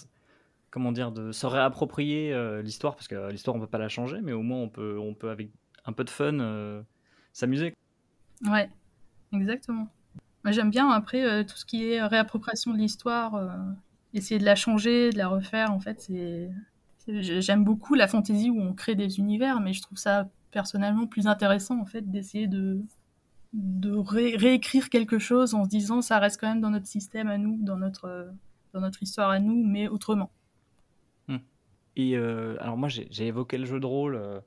comment 0.71 0.93
dire 0.93 1.13
de 1.13 1.33
se 1.33 1.47
réapproprier 1.47 2.33
euh, 2.33 2.63
l'histoire 2.63 2.95
parce 2.97 3.09
que 3.09 3.15
euh, 3.15 3.31
l'histoire 3.31 3.57
on 3.57 3.61
peut 3.61 3.67
pas 3.67 3.79
la 3.79 3.89
changer 3.89 4.21
mais 4.23 4.33
au 4.33 4.43
moins 4.43 4.59
on 4.59 4.69
peut 4.69 4.99
on 4.99 5.15
peut 5.15 5.31
avec 5.31 5.51
un 5.85 5.93
peu 5.93 6.05
de 6.05 6.11
fun 6.11 6.39
euh, 6.41 6.83
s'amuser. 7.33 7.75
Ouais, 8.47 8.71
exactement. 9.33 9.89
Moi, 10.45 10.53
j'aime 10.53 10.71
bien 10.71 10.91
après 10.91 11.25
euh, 11.25 11.45
tout 11.45 11.57
ce 11.57 11.65
qui 11.65 11.87
est 11.91 12.03
réappropriation 12.03 12.73
de 12.73 12.79
l'histoire, 12.79 13.35
essayer 14.15 14.39
de 14.41 14.45
la 14.45 14.55
changer, 14.57 15.11
de 15.11 15.19
la 15.19 15.29
refaire, 15.29 15.73
en 15.73 15.81
fait, 15.81 16.01
c'est- 16.01 16.51
J'aime 17.09 17.65
beaucoup 17.65 17.95
la 17.95 18.07
fantaisie 18.07 18.49
où 18.51 18.61
on 18.61 18.75
crée 18.75 18.95
des 18.95 19.19
univers, 19.19 19.61
mais 19.61 19.73
je 19.73 19.83
trouve 19.83 19.99
ça 19.99 20.29
personnellement 20.53 21.07
plus 21.09 21.27
intéressant, 21.27 21.81
en 21.81 21.85
fait, 21.85 22.09
d'essayer 22.11 22.47
de, 22.47 22.81
de 23.53 23.93
ré- 23.93 24.37
réécrire 24.37 24.89
quelque 24.89 25.19
chose 25.19 25.55
en 25.55 25.65
se 25.65 25.69
disant 25.69 26.03
ça 26.03 26.19
reste 26.19 26.41
quand 26.41 26.49
même 26.49 26.61
dans 26.61 26.71
notre 26.71 26.87
système 26.87 27.29
à 27.29 27.39
nous, 27.39 27.59
dans 27.63 27.77
notre, 27.77 28.33
dans 28.73 28.81
notre 28.81 29.03
histoire 29.03 29.31
à 29.31 29.39
nous, 29.41 29.63
mais 29.67 29.89
autrement. 29.89 30.31
Et 31.95 32.17
euh, 32.17 32.57
alors 32.61 32.79
moi 32.79 32.89
j'ai 32.89 33.27
évoqué 33.27 33.59
le 33.59 33.67
jeu 33.67 33.79
de 33.79 33.85
rôle 33.85 34.15
euh, 34.15 34.41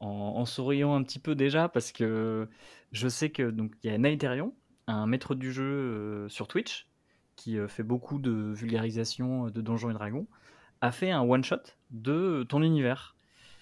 en, 0.00 0.08
en 0.08 0.44
souriant 0.44 0.96
un 0.96 1.04
petit 1.04 1.20
peu 1.20 1.36
déjà 1.36 1.68
parce 1.68 1.92
que 1.92 2.48
je 2.90 3.08
sais 3.08 3.30
que 3.30 3.50
donc 3.50 3.72
il 3.84 3.90
y 3.90 3.94
a 3.94 3.98
Naetherion, 3.98 4.52
un 4.88 5.06
maître 5.06 5.36
du 5.36 5.52
jeu 5.52 5.62
euh, 5.62 6.28
sur 6.28 6.48
Twitch 6.48 6.88
qui 7.36 7.56
fait 7.68 7.84
beaucoup 7.84 8.18
de 8.18 8.52
vulgarisation 8.52 9.48
de 9.48 9.60
Donjons 9.60 9.90
et 9.90 9.94
Dragons, 9.94 10.26
a 10.80 10.92
fait 10.92 11.10
un 11.10 11.22
one 11.22 11.42
shot 11.42 11.62
de 11.90 12.44
ton 12.48 12.62
univers. 12.62 13.16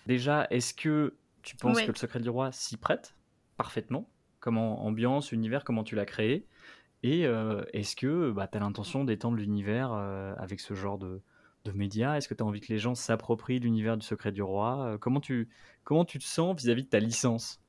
Déjà, 0.07 0.47
est-ce 0.51 0.75
que 0.75 1.15
tu 1.43 1.57
penses 1.57 1.81
que 1.81 1.93
le 1.93 1.97
Secret 1.97 2.21
du 2.21 2.31
Roi 2.31 2.53
s'y 2.53 2.77
prête 2.77 3.15
parfaitement? 3.57 4.09
Comment 4.41 4.85
ambiance, 4.85 5.33
univers, 5.33 5.65
comment 5.65 5.85
tu 5.85 5.95
l'as 5.95 6.07
créé 6.07 6.47
Et 7.03 7.27
euh, 7.27 7.63
est-ce 7.73 7.95
que 7.95 8.31
bah, 8.31 8.49
tu 8.49 8.57
as 8.57 8.61
l'intention 8.61 9.05
d'étendre 9.05 9.37
l'univers 9.37 9.93
euh, 9.93 10.35
avec 10.39 10.61
ce 10.61 10.75
genre 10.75 10.99
de, 10.99 11.21
de 11.65 11.73
médias? 11.73 12.17
Est-ce 12.17 12.27
que 12.29 12.35
tu 12.35 12.43
as 12.43 12.47
envie 12.47 12.61
que 12.61 12.73
les 12.73 12.79
gens 12.79 12.95
s'approprient 12.95 13.61
l'univers 13.61 13.97
du 13.97 14.07
Secret 14.07 14.33
du 14.33 14.43
Roi? 14.43 14.83
Euh, 14.83 14.99
comment, 14.99 15.21
tu, 15.21 15.51
comment 15.85 16.05
tu 16.05 16.19
te 16.19 16.25
sens 16.25 16.57
vis-à-vis 16.57 16.85
de 16.85 16.89
ta 16.89 17.01
licence? 17.01 17.61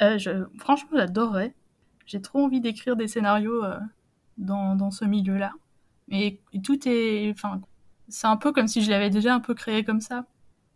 Je, 0.00 0.44
franchement, 0.58 0.90
j'adorerais. 0.94 1.54
J'ai 2.06 2.20
trop 2.20 2.40
envie 2.40 2.60
d'écrire 2.60 2.96
des 2.96 3.08
scénarios 3.08 3.62
dans, 4.36 4.76
dans 4.76 4.90
ce 4.90 5.04
milieu-là. 5.04 5.52
Et 6.10 6.40
tout 6.62 6.86
est. 6.86 7.30
Enfin, 7.30 7.60
c'est 8.08 8.26
un 8.26 8.36
peu 8.36 8.52
comme 8.52 8.68
si 8.68 8.82
je 8.82 8.90
l'avais 8.90 9.08
déjà 9.08 9.34
un 9.34 9.40
peu 9.40 9.54
créé 9.54 9.84
comme 9.84 10.00
ça. 10.00 10.26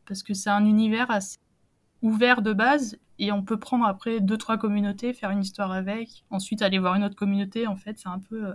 Parce 0.07 0.23
que 0.23 0.33
c'est 0.33 0.49
un 0.51 0.65
univers 0.65 1.11
assez 1.11 1.39
ouvert 2.01 2.41
de 2.41 2.53
base. 2.55 2.99
Et 3.19 3.33
on 3.33 3.43
peut 3.43 3.59
prendre 3.59 3.85
après 3.85 4.21
deux, 4.21 4.37
trois 4.39 4.59
communautés, 4.59 5.13
faire 5.13 5.31
une 5.31 5.41
histoire 5.41 5.73
avec. 5.73 6.25
Ensuite, 6.31 6.63
aller 6.63 6.79
voir 6.79 6.95
une 6.95 7.05
autre 7.05 7.17
communauté. 7.17 7.67
En 7.67 7.77
fait, 7.77 7.99
c'est 7.99 8.09
un 8.09 8.19
peu. 8.21 8.47
euh, 8.49 8.55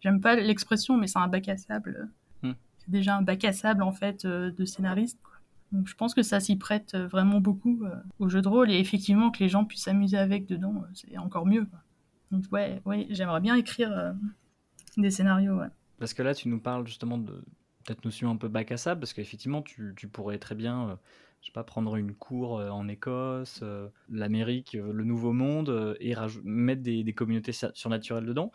J'aime 0.00 0.20
pas 0.20 0.34
l'expression, 0.34 0.96
mais 0.96 1.06
c'est 1.06 1.18
un 1.20 1.28
bac 1.28 1.48
à 1.48 1.56
sable. 1.56 2.08
Hmm. 2.42 2.52
C'est 2.78 2.90
déjà 2.90 3.16
un 3.16 3.22
bac 3.22 3.44
à 3.44 3.52
sable, 3.52 3.82
en 3.82 3.92
fait, 3.92 4.24
euh, 4.24 4.50
de 4.50 4.64
scénariste. 4.64 5.20
quoi. 5.22 5.32
Donc 5.70 5.86
je 5.86 5.94
pense 5.94 6.12
que 6.12 6.22
ça 6.22 6.40
s'y 6.40 6.56
prête 6.56 6.94
euh, 6.94 7.06
vraiment 7.06 7.40
beaucoup 7.40 7.84
euh, 7.84 7.94
au 8.18 8.28
jeu 8.28 8.42
de 8.42 8.48
rôle 8.48 8.70
et 8.70 8.78
effectivement 8.78 9.30
que 9.30 9.38
les 9.38 9.48
gens 9.48 9.64
puissent 9.64 9.84
s'amuser 9.84 10.18
avec 10.18 10.46
dedans, 10.46 10.84
c'est 10.92 11.16
encore 11.16 11.46
mieux. 11.46 11.64
quoi. 11.64 11.78
Donc 12.32 12.44
ouais, 12.52 12.82
ouais 12.84 13.06
j'aimerais 13.10 13.40
bien 13.40 13.54
écrire 13.54 14.14
des 14.96 15.10
scénarios. 15.10 15.54
Ouais. 15.54 15.68
Parce 15.98 16.12
que 16.14 16.22
là, 16.22 16.34
tu 16.34 16.48
nous 16.48 16.60
parles 16.60 16.86
justement 16.86 17.16
de 17.16 17.42
cette 17.86 18.04
notion 18.04 18.30
un 18.30 18.36
peu 18.36 18.48
bac 18.48 18.72
à 18.72 18.76
sable, 18.76 19.00
parce 19.00 19.12
qu'effectivement, 19.12 19.62
tu, 19.62 19.94
tu 19.96 20.08
pourrais 20.08 20.38
très 20.38 20.54
bien, 20.54 20.98
je 21.42 21.46
sais 21.48 21.52
pas, 21.52 21.64
prendre 21.64 21.96
une 21.96 22.14
cour 22.14 22.58
euh, 22.60 22.70
en 22.70 22.86
Écosse, 22.88 23.60
euh, 23.64 23.88
l'Amérique, 24.08 24.76
euh, 24.76 24.92
le 24.92 25.02
Nouveau 25.04 25.32
Monde, 25.32 25.70
euh, 25.70 25.94
et 25.98 26.14
mettre 26.44 26.82
des, 26.82 27.02
des 27.02 27.12
communautés 27.12 27.52
surnaturelles 27.74 28.24
dedans. 28.24 28.52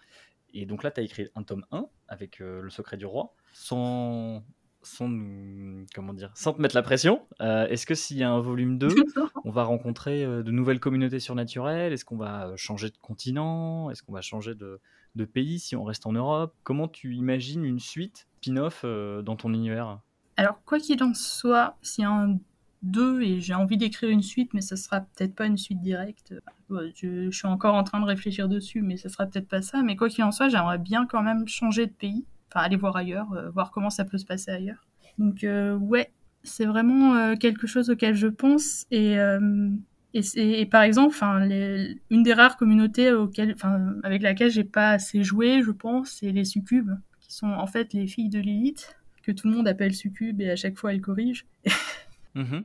Et 0.54 0.66
donc 0.66 0.84
là, 0.84 0.92
tu 0.92 1.02
as 1.02 1.04
écrit 1.04 1.28
un 1.36 1.44
tome 1.44 1.66
1 1.72 1.86
avec 2.08 2.40
Le 2.40 2.70
Secret 2.70 2.96
du 2.96 3.06
Roi, 3.06 3.36
sans, 3.52 4.46
sans, 4.82 5.10
nous- 5.10 5.86
comment 5.94 6.14
dire, 6.14 6.32
sans 6.36 6.54
te 6.54 6.62
mettre 6.62 6.76
la 6.76 6.82
pression. 6.82 7.28
Est-ce 7.42 7.86
que 7.86 7.94
s'il 7.94 8.18
y 8.18 8.24
a 8.24 8.32
un 8.32 8.40
volume 8.40 8.78
2, 8.78 8.96
on 9.44 9.52
va 9.52 9.64
rencontrer 9.66 10.26
de 10.26 10.50
nouvelles 10.50 10.80
communautés 10.80 11.20
surnaturelles? 11.20 11.92
Est-ce 11.92 12.06
qu'on 12.06 12.16
va 12.16 12.54
changer 12.56 12.90
de 12.90 12.98
continent? 12.98 13.92
Est-ce 13.92 14.02
qu'on 14.02 14.14
va 14.14 14.22
changer 14.22 14.56
de, 14.56 14.80
de 15.16 15.26
pays 15.26 15.60
si 15.60 15.76
on 15.76 15.84
reste 15.84 16.08
en 16.08 16.14
Europe? 16.14 16.56
Comment 16.64 16.88
tu 16.88 17.14
imagines 17.14 17.66
une 17.66 17.80
suite 17.80 18.26
spin-off 18.38 18.86
dans 18.86 19.36
ton 19.36 19.54
univers? 19.54 20.00
Alors 20.38 20.64
quoi 20.64 20.80
qu'il 20.80 21.04
en 21.04 21.14
soit, 21.14 21.76
s'il 21.82 22.04
y 22.04 22.06
a 22.06 22.12
un 22.12 22.38
2 22.84 23.22
et 23.22 23.42
j'ai 23.42 23.54
envie 23.54 23.78
d'écrire 23.78 24.10
une 24.10 24.22
suite, 24.22 24.54
mais 24.54 24.62
ça 24.62 24.76
sera 24.76 25.02
peut-être 25.02 25.36
pas 25.36 25.46
une 25.46 25.58
suite 25.58 25.82
directe. 25.82 26.34
Je, 26.96 27.30
suis 27.32 27.48
encore 27.48 27.76
en 27.76 27.84
train 27.84 28.00
de 28.00 28.06
réfléchir 28.06 28.48
dessus, 28.48 28.82
mais 28.82 28.98
ça 28.98 29.10
sera 29.10 29.26
peut-être 29.26 29.48
pas 29.48 29.62
ça. 29.62 29.82
Mais 29.84 29.96
quoi 29.96 30.10
qu'il 30.10 30.24
en 30.24 30.32
soit, 30.32 30.50
j'aimerais 30.50 30.78
bien 30.78 31.06
quand 31.06 31.24
même 31.24 31.48
changer 31.48 31.86
de 31.88 31.92
pays, 31.92 32.26
enfin 32.52 32.64
aller 32.64 32.76
voir 32.76 32.96
ailleurs, 32.96 33.32
euh, 33.34 33.50
voir 33.50 33.72
comment 33.72 33.90
ça 33.90 34.06
peut 34.06 34.18
se 34.18 34.26
passer 34.26 34.52
ailleurs. 34.52 34.86
Donc 35.18 35.44
euh, 35.44 35.76
ouais, 35.76 36.12
c'est 36.44 36.66
vraiment 36.66 37.16
euh, 37.16 37.36
quelque 37.36 37.68
chose 37.68 37.90
auquel 37.90 38.16
je 38.16 38.28
pense 38.28 38.86
et 38.92 39.18
et, 40.14 40.66
par 40.66 40.82
exemple, 40.82 41.16
une 42.10 42.24
des 42.24 42.34
rares 42.34 42.58
communautés 42.58 43.12
auxquelles, 43.12 43.56
avec 44.04 44.24
laquelle 44.24 44.50
j'ai 44.50 44.64
pas 44.64 44.92
assez 44.92 45.22
joué, 45.22 45.62
je 45.62 45.70
pense, 45.70 46.18
c'est 46.20 46.32
les 46.32 46.46
succubes, 46.46 46.92
qui 47.20 47.34
sont 47.34 47.50
en 47.50 47.68
fait 47.68 47.94
les 47.94 48.08
filles 48.08 48.30
de 48.30 48.40
Lilith, 48.40 48.96
que 49.22 49.32
tout 49.32 49.48
le 49.48 49.54
monde 49.54 49.68
appelle 49.68 49.94
succubes 49.94 50.42
et 50.42 50.50
à 50.50 50.56
chaque 50.56 50.78
fois 50.78 50.94
elles 50.94 51.02
corrigent. 51.02 51.46
Mhm. 52.38 52.64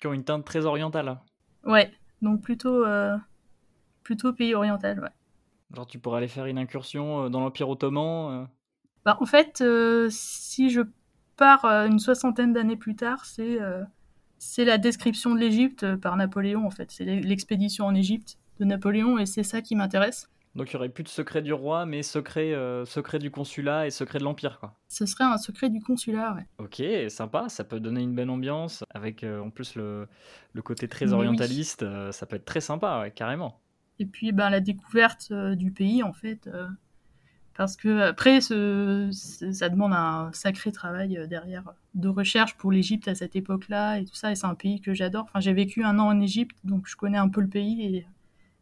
Qui 0.00 0.06
ont 0.06 0.12
une 0.12 0.24
teinte 0.24 0.44
très 0.44 0.64
orientale. 0.64 1.18
Ouais, 1.64 1.92
donc 2.22 2.40
plutôt, 2.40 2.84
euh, 2.84 3.16
plutôt 4.04 4.32
pays 4.32 4.54
oriental, 4.54 5.00
ouais. 5.00 5.10
Genre, 5.74 5.86
tu 5.86 5.98
pourrais 5.98 6.18
aller 6.18 6.28
faire 6.28 6.46
une 6.46 6.58
incursion 6.58 7.24
euh, 7.24 7.28
dans 7.28 7.40
l'Empire 7.40 7.68
Ottoman. 7.68 8.32
euh. 8.32 8.46
Bah, 9.04 9.16
en 9.20 9.26
fait, 9.26 9.60
euh, 9.60 10.08
si 10.10 10.70
je 10.70 10.82
pars 11.36 11.64
une 11.64 11.98
soixantaine 11.98 12.52
d'années 12.52 12.76
plus 12.76 12.96
tard, 12.96 13.24
c'est 13.24 13.58
c'est 14.38 14.64
la 14.64 14.78
description 14.78 15.34
de 15.34 15.40
l'Égypte 15.40 15.96
par 15.96 16.16
Napoléon, 16.16 16.64
en 16.66 16.70
fait. 16.70 16.90
C'est 16.90 17.04
l'e- 17.04 17.20
l'expédition 17.20 17.86
en 17.86 17.94
Égypte 17.94 18.38
de 18.60 18.64
Napoléon 18.64 19.18
et 19.18 19.26
c'est 19.26 19.42
ça 19.42 19.62
qui 19.62 19.74
m'intéresse. 19.76 20.28
Donc, 20.58 20.70
il 20.70 20.72
y 20.72 20.76
aurait 20.76 20.88
plus 20.88 21.04
de 21.04 21.08
secret 21.08 21.40
du 21.40 21.52
roi, 21.52 21.86
mais 21.86 22.02
secret, 22.02 22.52
euh, 22.52 22.84
secret 22.84 23.20
du 23.20 23.30
consulat 23.30 23.86
et 23.86 23.90
secret 23.90 24.18
de 24.18 24.24
l'Empire, 24.24 24.58
quoi. 24.58 24.74
Ce 24.88 25.06
serait 25.06 25.22
un 25.22 25.38
secret 25.38 25.70
du 25.70 25.80
consulat, 25.80 26.34
ouais. 26.34 26.46
Ok, 26.58 26.82
sympa, 27.10 27.48
ça 27.48 27.62
peut 27.62 27.78
donner 27.78 28.02
une 28.02 28.12
bonne 28.12 28.28
ambiance, 28.28 28.82
avec 28.90 29.22
euh, 29.22 29.40
en 29.40 29.50
plus 29.50 29.76
le, 29.76 30.08
le 30.54 30.62
côté 30.62 30.88
très 30.88 31.06
oui. 31.06 31.12
orientaliste, 31.12 31.84
euh, 31.84 32.10
ça 32.10 32.26
peut 32.26 32.34
être 32.34 32.44
très 32.44 32.60
sympa, 32.60 33.00
ouais, 33.00 33.12
carrément. 33.12 33.60
Et 34.00 34.06
puis 34.06 34.32
ben, 34.32 34.50
la 34.50 34.58
découverte 34.58 35.32
du 35.32 35.70
pays, 35.70 36.02
en 36.02 36.12
fait, 36.12 36.50
Parce 37.56 37.76
que 37.76 38.00
après, 38.00 38.40
ce, 38.40 39.10
ça 39.12 39.68
demande 39.68 39.92
un 39.92 40.30
sacré 40.32 40.72
travail 40.72 41.24
derrière 41.28 41.72
de 41.94 42.08
recherche 42.08 42.56
pour 42.56 42.72
l'Égypte 42.72 43.06
à 43.06 43.14
cette 43.14 43.36
époque-là 43.36 43.98
et 43.98 44.04
tout 44.04 44.14
ça. 44.14 44.32
Et 44.32 44.34
c'est 44.34 44.46
un 44.46 44.54
pays 44.54 44.80
que 44.80 44.92
j'adore. 44.94 45.24
Enfin, 45.24 45.40
j'ai 45.40 45.52
vécu 45.52 45.84
un 45.84 45.98
an 46.00 46.06
en 46.06 46.20
Égypte, 46.20 46.56
donc 46.64 46.88
je 46.88 46.96
connais 46.96 47.18
un 47.18 47.28
peu 47.28 47.40
le 47.40 47.48
pays 47.48 47.96
et, 47.96 48.06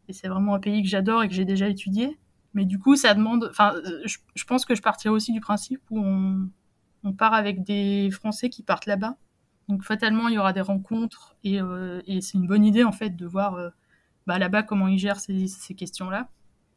et 0.07 0.13
c'est 0.13 0.27
vraiment 0.27 0.55
un 0.55 0.59
pays 0.59 0.83
que 0.83 0.89
j'adore 0.89 1.23
et 1.23 1.27
que 1.27 1.33
j'ai 1.33 1.45
déjà 1.45 1.67
étudié. 1.67 2.17
Mais 2.53 2.65
du 2.65 2.79
coup, 2.79 2.95
ça 2.95 3.13
demande. 3.13 3.47
Enfin, 3.49 3.75
je, 4.05 4.17
je 4.35 4.43
pense 4.45 4.65
que 4.65 4.75
je 4.75 4.81
partirais 4.81 5.13
aussi 5.13 5.33
du 5.33 5.41
principe 5.41 5.81
où 5.89 5.99
on, 5.99 6.49
part 7.17 7.33
avec 7.33 7.63
des 7.63 8.09
Français 8.11 8.49
qui 8.49 8.63
partent 8.63 8.85
là-bas. 8.85 9.15
Donc 9.69 9.83
fatalement, 9.83 10.27
il 10.27 10.35
y 10.35 10.37
aura 10.37 10.51
des 10.53 10.61
rencontres 10.61 11.37
et, 11.43 11.61
euh, 11.61 12.01
c'est 12.21 12.33
une 12.33 12.47
bonne 12.47 12.65
idée 12.65 12.83
en 12.83 12.91
fait 12.91 13.11
de 13.11 13.25
voir 13.25 13.55
euh, 13.55 13.69
bah, 14.25 14.37
là-bas 14.39 14.63
comment 14.63 14.87
ils 14.87 14.97
gèrent 14.97 15.19
ces, 15.19 15.47
questions-là. 15.75 16.29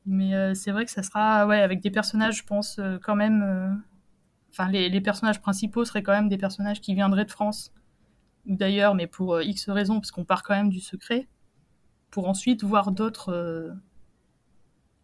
Mais 0.06 0.34
euh, 0.34 0.54
c'est 0.54 0.70
vrai 0.70 0.84
que 0.84 0.90
ça 0.92 1.02
sera 1.02 1.46
ouais, 1.46 1.60
avec 1.60 1.80
des 1.80 1.90
personnages, 1.90 2.38
je 2.38 2.44
pense, 2.44 2.78
euh, 2.78 2.98
quand 3.02 3.16
même. 3.16 3.42
euh, 3.42 3.74
Enfin, 4.52 4.68
les, 4.70 5.00
personnages 5.00 5.40
principaux 5.40 5.84
seraient 5.84 6.02
quand 6.02 6.12
même 6.12 6.28
des 6.28 6.38
personnages 6.38 6.80
qui 6.80 6.94
viendraient 6.94 7.24
de 7.24 7.30
France 7.30 7.72
ou 8.46 8.56
d'ailleurs, 8.56 8.94
mais 8.94 9.06
pour 9.06 9.34
euh, 9.34 9.44
X 9.44 9.68
raisons, 9.68 10.00
parce 10.00 10.10
qu'on 10.10 10.24
part 10.24 10.42
quand 10.42 10.54
même 10.54 10.70
du 10.70 10.80
secret, 10.80 11.28
pour 12.10 12.28
ensuite 12.28 12.64
voir 12.64 12.92
d'autres, 12.92 13.32
euh, 13.32 13.70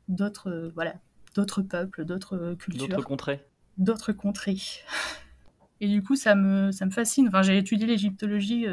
d'autres, 0.08 0.50
euh, 0.50 0.70
voilà, 0.74 0.94
d'autres 1.34 1.62
peuples, 1.62 2.04
d'autres 2.04 2.36
euh, 2.36 2.54
cultures 2.56 2.88
D'autres 2.88 3.02
contrées 3.04 3.46
d'autres 3.78 4.12
contrées. 4.12 4.56
Et 5.82 5.88
du 5.88 6.02
coup, 6.02 6.16
ça 6.16 6.34
me, 6.34 6.72
ça 6.72 6.86
me 6.86 6.90
fascine. 6.90 7.28
Enfin, 7.28 7.42
j'ai 7.42 7.58
étudié 7.58 7.86
l'égyptologie 7.86 8.64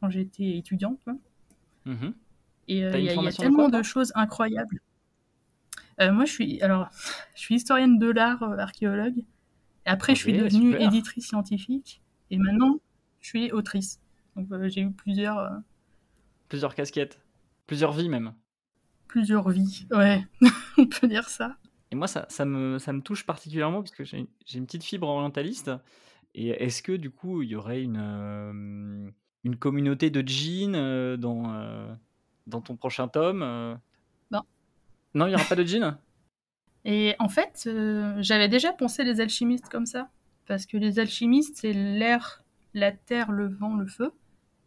quand 0.00 0.08
j'étais 0.08 0.56
étudiante. 0.56 0.98
quoi. 1.04 1.14
Mhm. 1.84 2.14
Et 2.68 2.78
il 2.78 2.78
y, 2.78 2.84
a- 2.84 2.98
il 2.98 3.04
y 3.04 3.08
a 3.10 3.14
formation 3.14 3.42
de 3.42 3.48
tellement 3.48 3.68
quoi, 3.68 3.78
de 3.78 3.82
choses 3.82 4.12
incroyables. 4.14 4.80
Euh, 6.00 6.10
moi, 6.12 6.24
je 6.24 6.32
suis, 6.32 6.62
alors, 6.62 6.88
je 7.34 7.40
suis 7.40 7.56
historienne 7.56 7.98
de 7.98 8.10
l'art, 8.10 8.42
euh, 8.42 8.56
archéologue. 8.56 9.18
Et 9.18 9.24
après, 9.90 10.14
je 10.14 10.20
suis 10.22 10.32
devenue 10.32 10.72
super. 10.72 10.86
éditrice 10.86 11.26
scientifique. 11.26 12.00
Et 12.30 12.38
maintenant, 12.38 12.78
je 13.20 13.28
suis 13.28 13.52
autrice. 13.52 14.00
Donc, 14.36 14.48
j'ai 14.68 14.80
eu 14.80 14.90
plusieurs, 14.92 15.60
Plusieurs 16.48 16.74
casquettes. 16.74 17.20
Plusieurs 17.72 17.92
vies 17.92 18.10
même. 18.10 18.34
plusieurs 19.08 19.48
vies. 19.48 19.86
Ouais, 19.90 20.26
on 20.76 20.84
peut 20.84 21.08
dire 21.08 21.30
ça. 21.30 21.56
Et 21.90 21.94
moi, 21.94 22.06
ça, 22.06 22.26
ça, 22.28 22.44
me, 22.44 22.78
ça 22.78 22.92
me 22.92 23.00
touche 23.00 23.24
particulièrement 23.24 23.82
parce 23.82 23.92
que 23.92 24.04
j'ai 24.04 24.26
une 24.54 24.66
petite 24.66 24.84
fibre 24.84 25.08
orientaliste. 25.08 25.70
Et 26.34 26.48
est-ce 26.48 26.82
que 26.82 26.92
du 26.92 27.10
coup, 27.10 27.40
il 27.40 27.48
y 27.48 27.56
aurait 27.56 27.82
une, 27.82 27.96
euh, 27.98 29.10
une 29.44 29.56
communauté 29.56 30.10
de 30.10 30.20
djinns 30.20 30.74
euh, 30.74 31.16
dans, 31.16 31.54
euh, 31.54 31.90
dans 32.46 32.60
ton 32.60 32.76
prochain 32.76 33.08
tome 33.08 33.40
Non. 34.30 34.42
Non, 35.14 35.24
il 35.24 35.30
n'y 35.30 35.34
aura 35.34 35.44
pas 35.44 35.56
de 35.56 35.64
djinns? 35.64 35.96
Et 36.84 37.14
en 37.18 37.30
fait, 37.30 37.70
j'avais 38.18 38.48
déjà 38.50 38.74
pensé 38.74 39.02
les 39.02 39.22
alchimistes 39.22 39.70
comme 39.70 39.86
ça. 39.86 40.10
Parce 40.46 40.66
que 40.66 40.76
les 40.76 40.98
alchimistes, 40.98 41.56
c'est 41.56 41.72
l'air, 41.72 42.42
la 42.74 42.92
terre, 42.92 43.32
le 43.32 43.48
vent, 43.48 43.76
le 43.76 43.86
feu. 43.86 44.12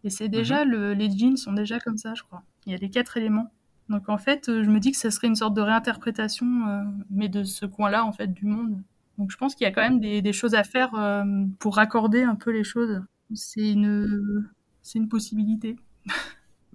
Et 0.03 0.09
c'est 0.09 0.29
déjà, 0.29 0.65
le, 0.65 0.93
les 0.93 1.11
djinns 1.11 1.37
sont 1.37 1.53
déjà 1.53 1.79
comme 1.79 1.97
ça, 1.97 2.15
je 2.15 2.23
crois. 2.23 2.41
Il 2.65 2.71
y 2.71 2.75
a 2.75 2.77
les 2.77 2.89
quatre 2.89 3.17
éléments. 3.17 3.51
Donc 3.89 4.09
en 4.09 4.17
fait, 4.17 4.49
euh, 4.49 4.63
je 4.63 4.69
me 4.69 4.79
dis 4.79 4.91
que 4.91 4.97
ça 4.97 5.11
serait 5.11 5.27
une 5.27 5.35
sorte 5.35 5.53
de 5.53 5.61
réinterprétation, 5.61 6.67
euh, 6.67 6.81
mais 7.11 7.29
de 7.29 7.43
ce 7.43 7.65
coin-là, 7.65 8.03
en 8.03 8.11
fait, 8.11 8.27
du 8.33 8.45
monde. 8.45 8.81
Donc 9.17 9.31
je 9.31 9.37
pense 9.37 9.55
qu'il 9.55 9.65
y 9.65 9.67
a 9.67 9.71
quand 9.71 9.81
même 9.81 9.99
des, 9.99 10.21
des 10.21 10.33
choses 10.33 10.55
à 10.55 10.63
faire 10.63 10.93
euh, 10.95 11.23
pour 11.59 11.75
raccorder 11.75 12.23
un 12.23 12.35
peu 12.35 12.51
les 12.51 12.63
choses. 12.63 13.01
C'est 13.33 13.71
une, 13.71 14.49
c'est 14.81 14.99
une 14.99 15.09
possibilité. 15.09 15.75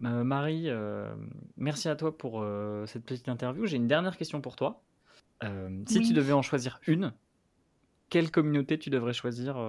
Euh, 0.03 0.25
Marie, 0.25 0.71
merci 1.59 1.87
à 1.91 1.95
toi 1.95 2.17
pour 2.17 2.43
cette 2.87 3.05
petite 3.05 3.29
interview. 3.29 3.67
J'ai 3.67 3.77
une 3.77 3.87
dernière 3.87 4.17
question 4.17 4.41
pour 4.41 4.57
toi. 4.57 4.83
Si 5.43 5.99
Oui. 5.99 6.07
tu 6.07 6.15
devais 6.15 6.33
en 6.33 6.41
choisir 6.41 6.81
une, 6.87 7.13
quelle 8.09 8.31
communauté 8.31 8.79
tu 8.79 8.89
devrais 8.89 9.13
choisir 9.13 9.63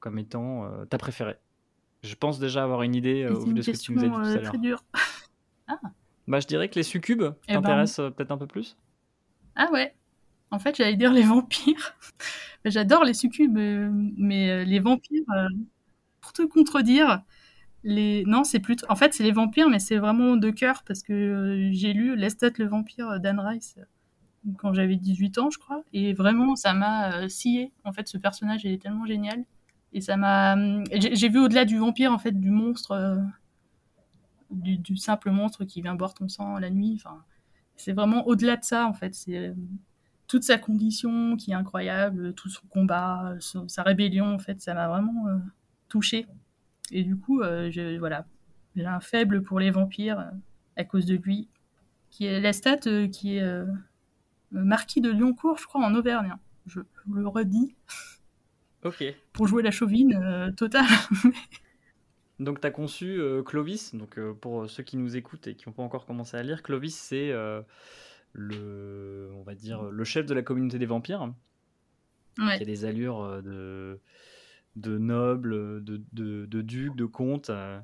comme 0.00 0.18
étant 0.18 0.68
ta 0.90 0.98
préférée? 0.98 1.36
Je 2.02 2.16
pense 2.16 2.40
déjà 2.40 2.64
avoir 2.64 2.82
une 2.82 2.96
idée 2.96 3.28
au 3.28 3.44
vu 3.44 3.54
de 3.54 3.62
ce 3.62 3.70
que 3.70 3.76
tu 3.76 3.92
nous 3.92 4.00
as 4.00 4.08
dit 4.08 4.10
tout 4.10 4.48
à 4.48 4.52
l'heure. 4.66 4.84
Dure. 5.68 5.90
Bah, 6.28 6.40
je 6.40 6.46
dirais 6.46 6.68
que 6.68 6.74
les 6.74 6.82
succubes 6.82 7.22
Eh 7.48 7.54
ben, 7.54 7.62
t'intéressent 7.62 8.00
euh, 8.00 8.10
peut-être 8.10 8.30
un 8.30 8.38
peu 8.38 8.46
plus. 8.46 8.76
Ah 9.54 9.68
ouais. 9.72 9.94
En 10.50 10.58
fait, 10.58 10.76
j'allais 10.76 10.96
dire 10.96 11.12
les 11.12 11.22
vampires. 11.22 11.96
J'adore 12.64 13.04
les 13.04 13.14
succubes, 13.14 13.56
euh, 13.58 13.90
mais 14.16 14.50
euh, 14.50 14.64
les 14.64 14.80
vampires, 14.80 15.24
pour 16.20 16.32
te 16.32 16.42
contredire, 16.42 17.22
les 17.84 18.24
non, 18.26 18.42
c'est 18.42 18.58
plutôt. 18.58 18.86
En 18.88 18.96
fait, 18.96 19.14
c'est 19.14 19.22
les 19.22 19.32
vampires, 19.32 19.68
mais 19.68 19.78
c'est 19.78 19.98
vraiment 19.98 20.36
de 20.36 20.50
cœur 20.50 20.82
parce 20.84 21.02
que 21.02 21.68
j'ai 21.72 21.92
lu 21.92 22.16
Lestat 22.16 22.50
le 22.58 22.66
vampire 22.66 23.20
d'Anne 23.20 23.38
Rice 23.38 23.78
quand 24.58 24.72
j'avais 24.72 24.96
18 24.96 25.38
ans, 25.38 25.50
je 25.50 25.58
crois, 25.58 25.82
et 25.92 26.12
vraiment, 26.12 26.54
ça 26.54 26.72
m'a 26.72 27.28
scié. 27.28 27.72
En 27.84 27.92
fait, 27.92 28.06
ce 28.06 28.16
personnage, 28.16 28.64
il 28.64 28.72
est 28.72 28.82
tellement 28.82 29.06
génial. 29.06 29.44
Et 29.92 30.00
ça 30.00 30.16
m'a. 30.16 30.56
J'ai 30.92 31.28
vu 31.28 31.38
au-delà 31.38 31.64
du 31.64 31.78
vampire, 31.78 32.12
en 32.12 32.18
fait, 32.18 32.32
du 32.32 32.50
monstre, 32.50 33.20
du, 34.50 34.78
du 34.78 34.96
simple 34.96 35.30
monstre 35.30 35.64
qui 35.64 35.82
vient 35.82 35.94
boire 35.94 36.14
ton 36.14 36.28
sang 36.28 36.58
la 36.58 36.70
nuit. 36.70 36.94
Enfin, 36.96 37.22
c'est 37.76 37.92
vraiment 37.92 38.26
au-delà 38.26 38.56
de 38.56 38.64
ça, 38.64 38.86
en 38.86 38.92
fait. 38.92 39.14
C'est 39.14 39.36
euh, 39.48 39.54
toute 40.28 40.42
sa 40.44 40.58
condition 40.58 41.36
qui 41.36 41.50
est 41.52 41.54
incroyable, 41.54 42.34
tout 42.34 42.48
son 42.48 42.66
combat, 42.68 43.34
son- 43.40 43.68
sa 43.68 43.82
rébellion, 43.82 44.34
en 44.34 44.38
fait, 44.38 44.60
ça 44.60 44.74
m'a 44.74 44.88
vraiment 44.88 45.28
euh, 45.28 45.38
touchée. 45.88 46.26
Et 46.92 47.02
du 47.04 47.16
coup, 47.16 47.42
euh, 47.42 47.70
je, 47.70 47.98
voilà, 47.98 48.26
j'ai 48.76 48.86
un 48.86 49.00
faible 49.00 49.42
pour 49.42 49.58
les 49.60 49.70
vampires 49.70 50.20
euh, 50.20 50.30
à 50.76 50.84
cause 50.84 51.06
de 51.06 51.16
lui, 51.16 51.48
qui 52.10 52.26
est 52.26 52.40
Lestat, 52.40 52.80
euh, 52.86 53.08
qui 53.08 53.36
est 53.36 53.44
marquis 54.52 55.00
de 55.00 55.10
Lyoncourt, 55.10 55.58
je 55.58 55.66
crois, 55.66 55.84
en 55.84 55.94
Auvergne. 55.94 56.30
hein. 56.32 56.40
Je, 56.66 56.80
je 56.80 57.12
le 57.14 57.28
redis, 57.28 57.74
Ok. 58.84 59.04
pour 59.32 59.46
jouer 59.46 59.62
la 59.62 59.70
chauvine 59.70 60.52
totale. 60.56 60.86
Donc, 62.38 62.60
tu 62.60 62.66
as 62.66 62.70
conçu 62.70 63.18
euh, 63.18 63.42
Clovis. 63.42 63.94
Donc, 63.94 64.18
euh, 64.18 64.34
pour 64.34 64.68
ceux 64.68 64.82
qui 64.82 64.96
nous 64.96 65.16
écoutent 65.16 65.46
et 65.46 65.54
qui 65.54 65.68
n'ont 65.68 65.72
pas 65.72 65.82
encore 65.82 66.04
commencé 66.04 66.36
à 66.36 66.42
lire, 66.42 66.62
Clovis, 66.62 66.94
c'est 66.94 67.30
euh, 67.30 67.62
le, 68.32 69.30
on 69.34 69.42
va 69.42 69.54
dire, 69.54 69.84
le 69.84 70.04
chef 70.04 70.26
de 70.26 70.34
la 70.34 70.42
communauté 70.42 70.78
des 70.78 70.86
vampires, 70.86 71.32
qui 72.34 72.42
a 72.42 72.46
ouais. 72.46 72.64
des 72.64 72.84
allures 72.84 73.22
euh, 73.22 73.40
de, 73.40 74.00
de 74.76 74.98
noble, 74.98 75.82
de, 75.82 76.02
de, 76.12 76.44
de 76.44 76.60
duc, 76.60 76.94
de 76.94 77.06
comte, 77.06 77.48
euh, 77.48 77.80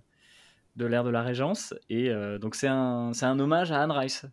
de 0.76 0.84
l'ère 0.84 1.04
de 1.04 1.10
la 1.10 1.22
Régence. 1.22 1.74
Et 1.88 2.10
euh, 2.10 2.38
donc, 2.38 2.54
c'est 2.54 2.68
un, 2.68 3.12
c'est 3.14 3.26
un 3.26 3.38
hommage 3.40 3.72
à 3.72 3.82
Anne 3.82 3.92
Rice. 3.92 4.26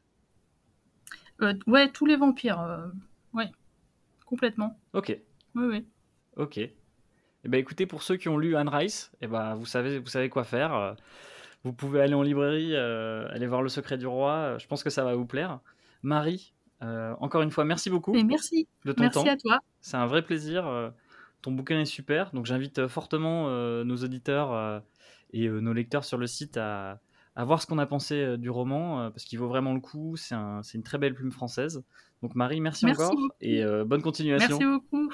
Euh, 1.41 1.53
ouais, 1.67 1.89
tous 1.89 2.05
les 2.05 2.17
vampires, 2.17 2.59
euh, 2.59 2.87
ouais, 3.33 3.49
complètement. 4.25 4.77
Ok. 4.91 5.17
Oui, 5.55 5.65
oui. 5.65 5.87
Ok. 6.35 6.59
Eh 7.45 7.49
ben, 7.49 7.57
écoutez, 7.59 7.85
pour 7.85 8.03
ceux 8.03 8.17
qui 8.17 8.27
ont 8.29 8.37
lu 8.37 8.55
Anne 8.55 8.67
Rice, 8.69 9.11
eh 9.21 9.27
ben, 9.27 9.55
vous, 9.55 9.65
savez, 9.65 9.99
vous 9.99 10.07
savez 10.09 10.29
quoi 10.29 10.43
faire. 10.43 10.73
Euh, 10.73 10.93
Vous 11.63 11.73
pouvez 11.73 12.01
aller 12.01 12.13
en 12.13 12.21
librairie, 12.21 12.73
euh, 12.75 13.27
aller 13.31 13.47
voir 13.47 13.61
Le 13.61 13.69
Secret 13.69 13.97
du 13.97 14.07
Roi. 14.07 14.31
Euh, 14.31 14.59
Je 14.59 14.67
pense 14.67 14.83
que 14.83 14.89
ça 14.89 15.03
va 15.03 15.15
vous 15.15 15.25
plaire. 15.25 15.59
Marie, 16.03 16.53
euh, 16.83 17.13
encore 17.19 17.41
une 17.41 17.51
fois, 17.51 17.65
merci 17.65 17.89
beaucoup 17.89 18.15
Et 18.15 18.23
merci, 18.23 18.67
de 18.85 18.91
ton 18.93 19.03
merci 19.03 19.23
temps. 19.23 19.29
à 19.29 19.35
toi. 19.37 19.59
C'est 19.81 19.97
un 19.97 20.05
vrai 20.07 20.21
plaisir. 20.21 20.91
Ton 21.41 21.51
bouquin 21.53 21.79
est 21.79 21.85
super. 21.85 22.31
Donc 22.33 22.45
j'invite 22.45 22.87
fortement 22.87 23.45
euh, 23.47 23.83
nos 23.85 23.97
auditeurs 23.97 24.81
et 25.31 25.47
nos 25.47 25.73
lecteurs 25.73 26.03
sur 26.05 26.17
le 26.17 26.27
site 26.27 26.57
à, 26.57 26.99
à 27.35 27.45
voir 27.45 27.61
ce 27.61 27.67
qu'on 27.67 27.77
a 27.79 27.85
pensé 27.85 28.37
du 28.37 28.49
roman, 28.49 29.09
parce 29.11 29.23
qu'il 29.25 29.39
vaut 29.39 29.47
vraiment 29.47 29.73
le 29.73 29.79
coup. 29.81 30.15
C'est 30.17 30.35
un- 30.35 30.61
c'est 30.63 30.77
une 30.77 30.83
très 30.83 30.97
belle 30.97 31.13
plume 31.13 31.31
française. 31.31 31.83
Donc 32.21 32.35
Marie, 32.35 32.59
merci, 32.61 32.85
Merci 32.85 33.01
encore 33.01 33.15
beaucoup. 33.15 33.29
et 33.41 33.63
bonne 33.85 34.01
continuation. 34.01 34.57
Merci 34.59 34.65
beaucoup. 34.65 35.09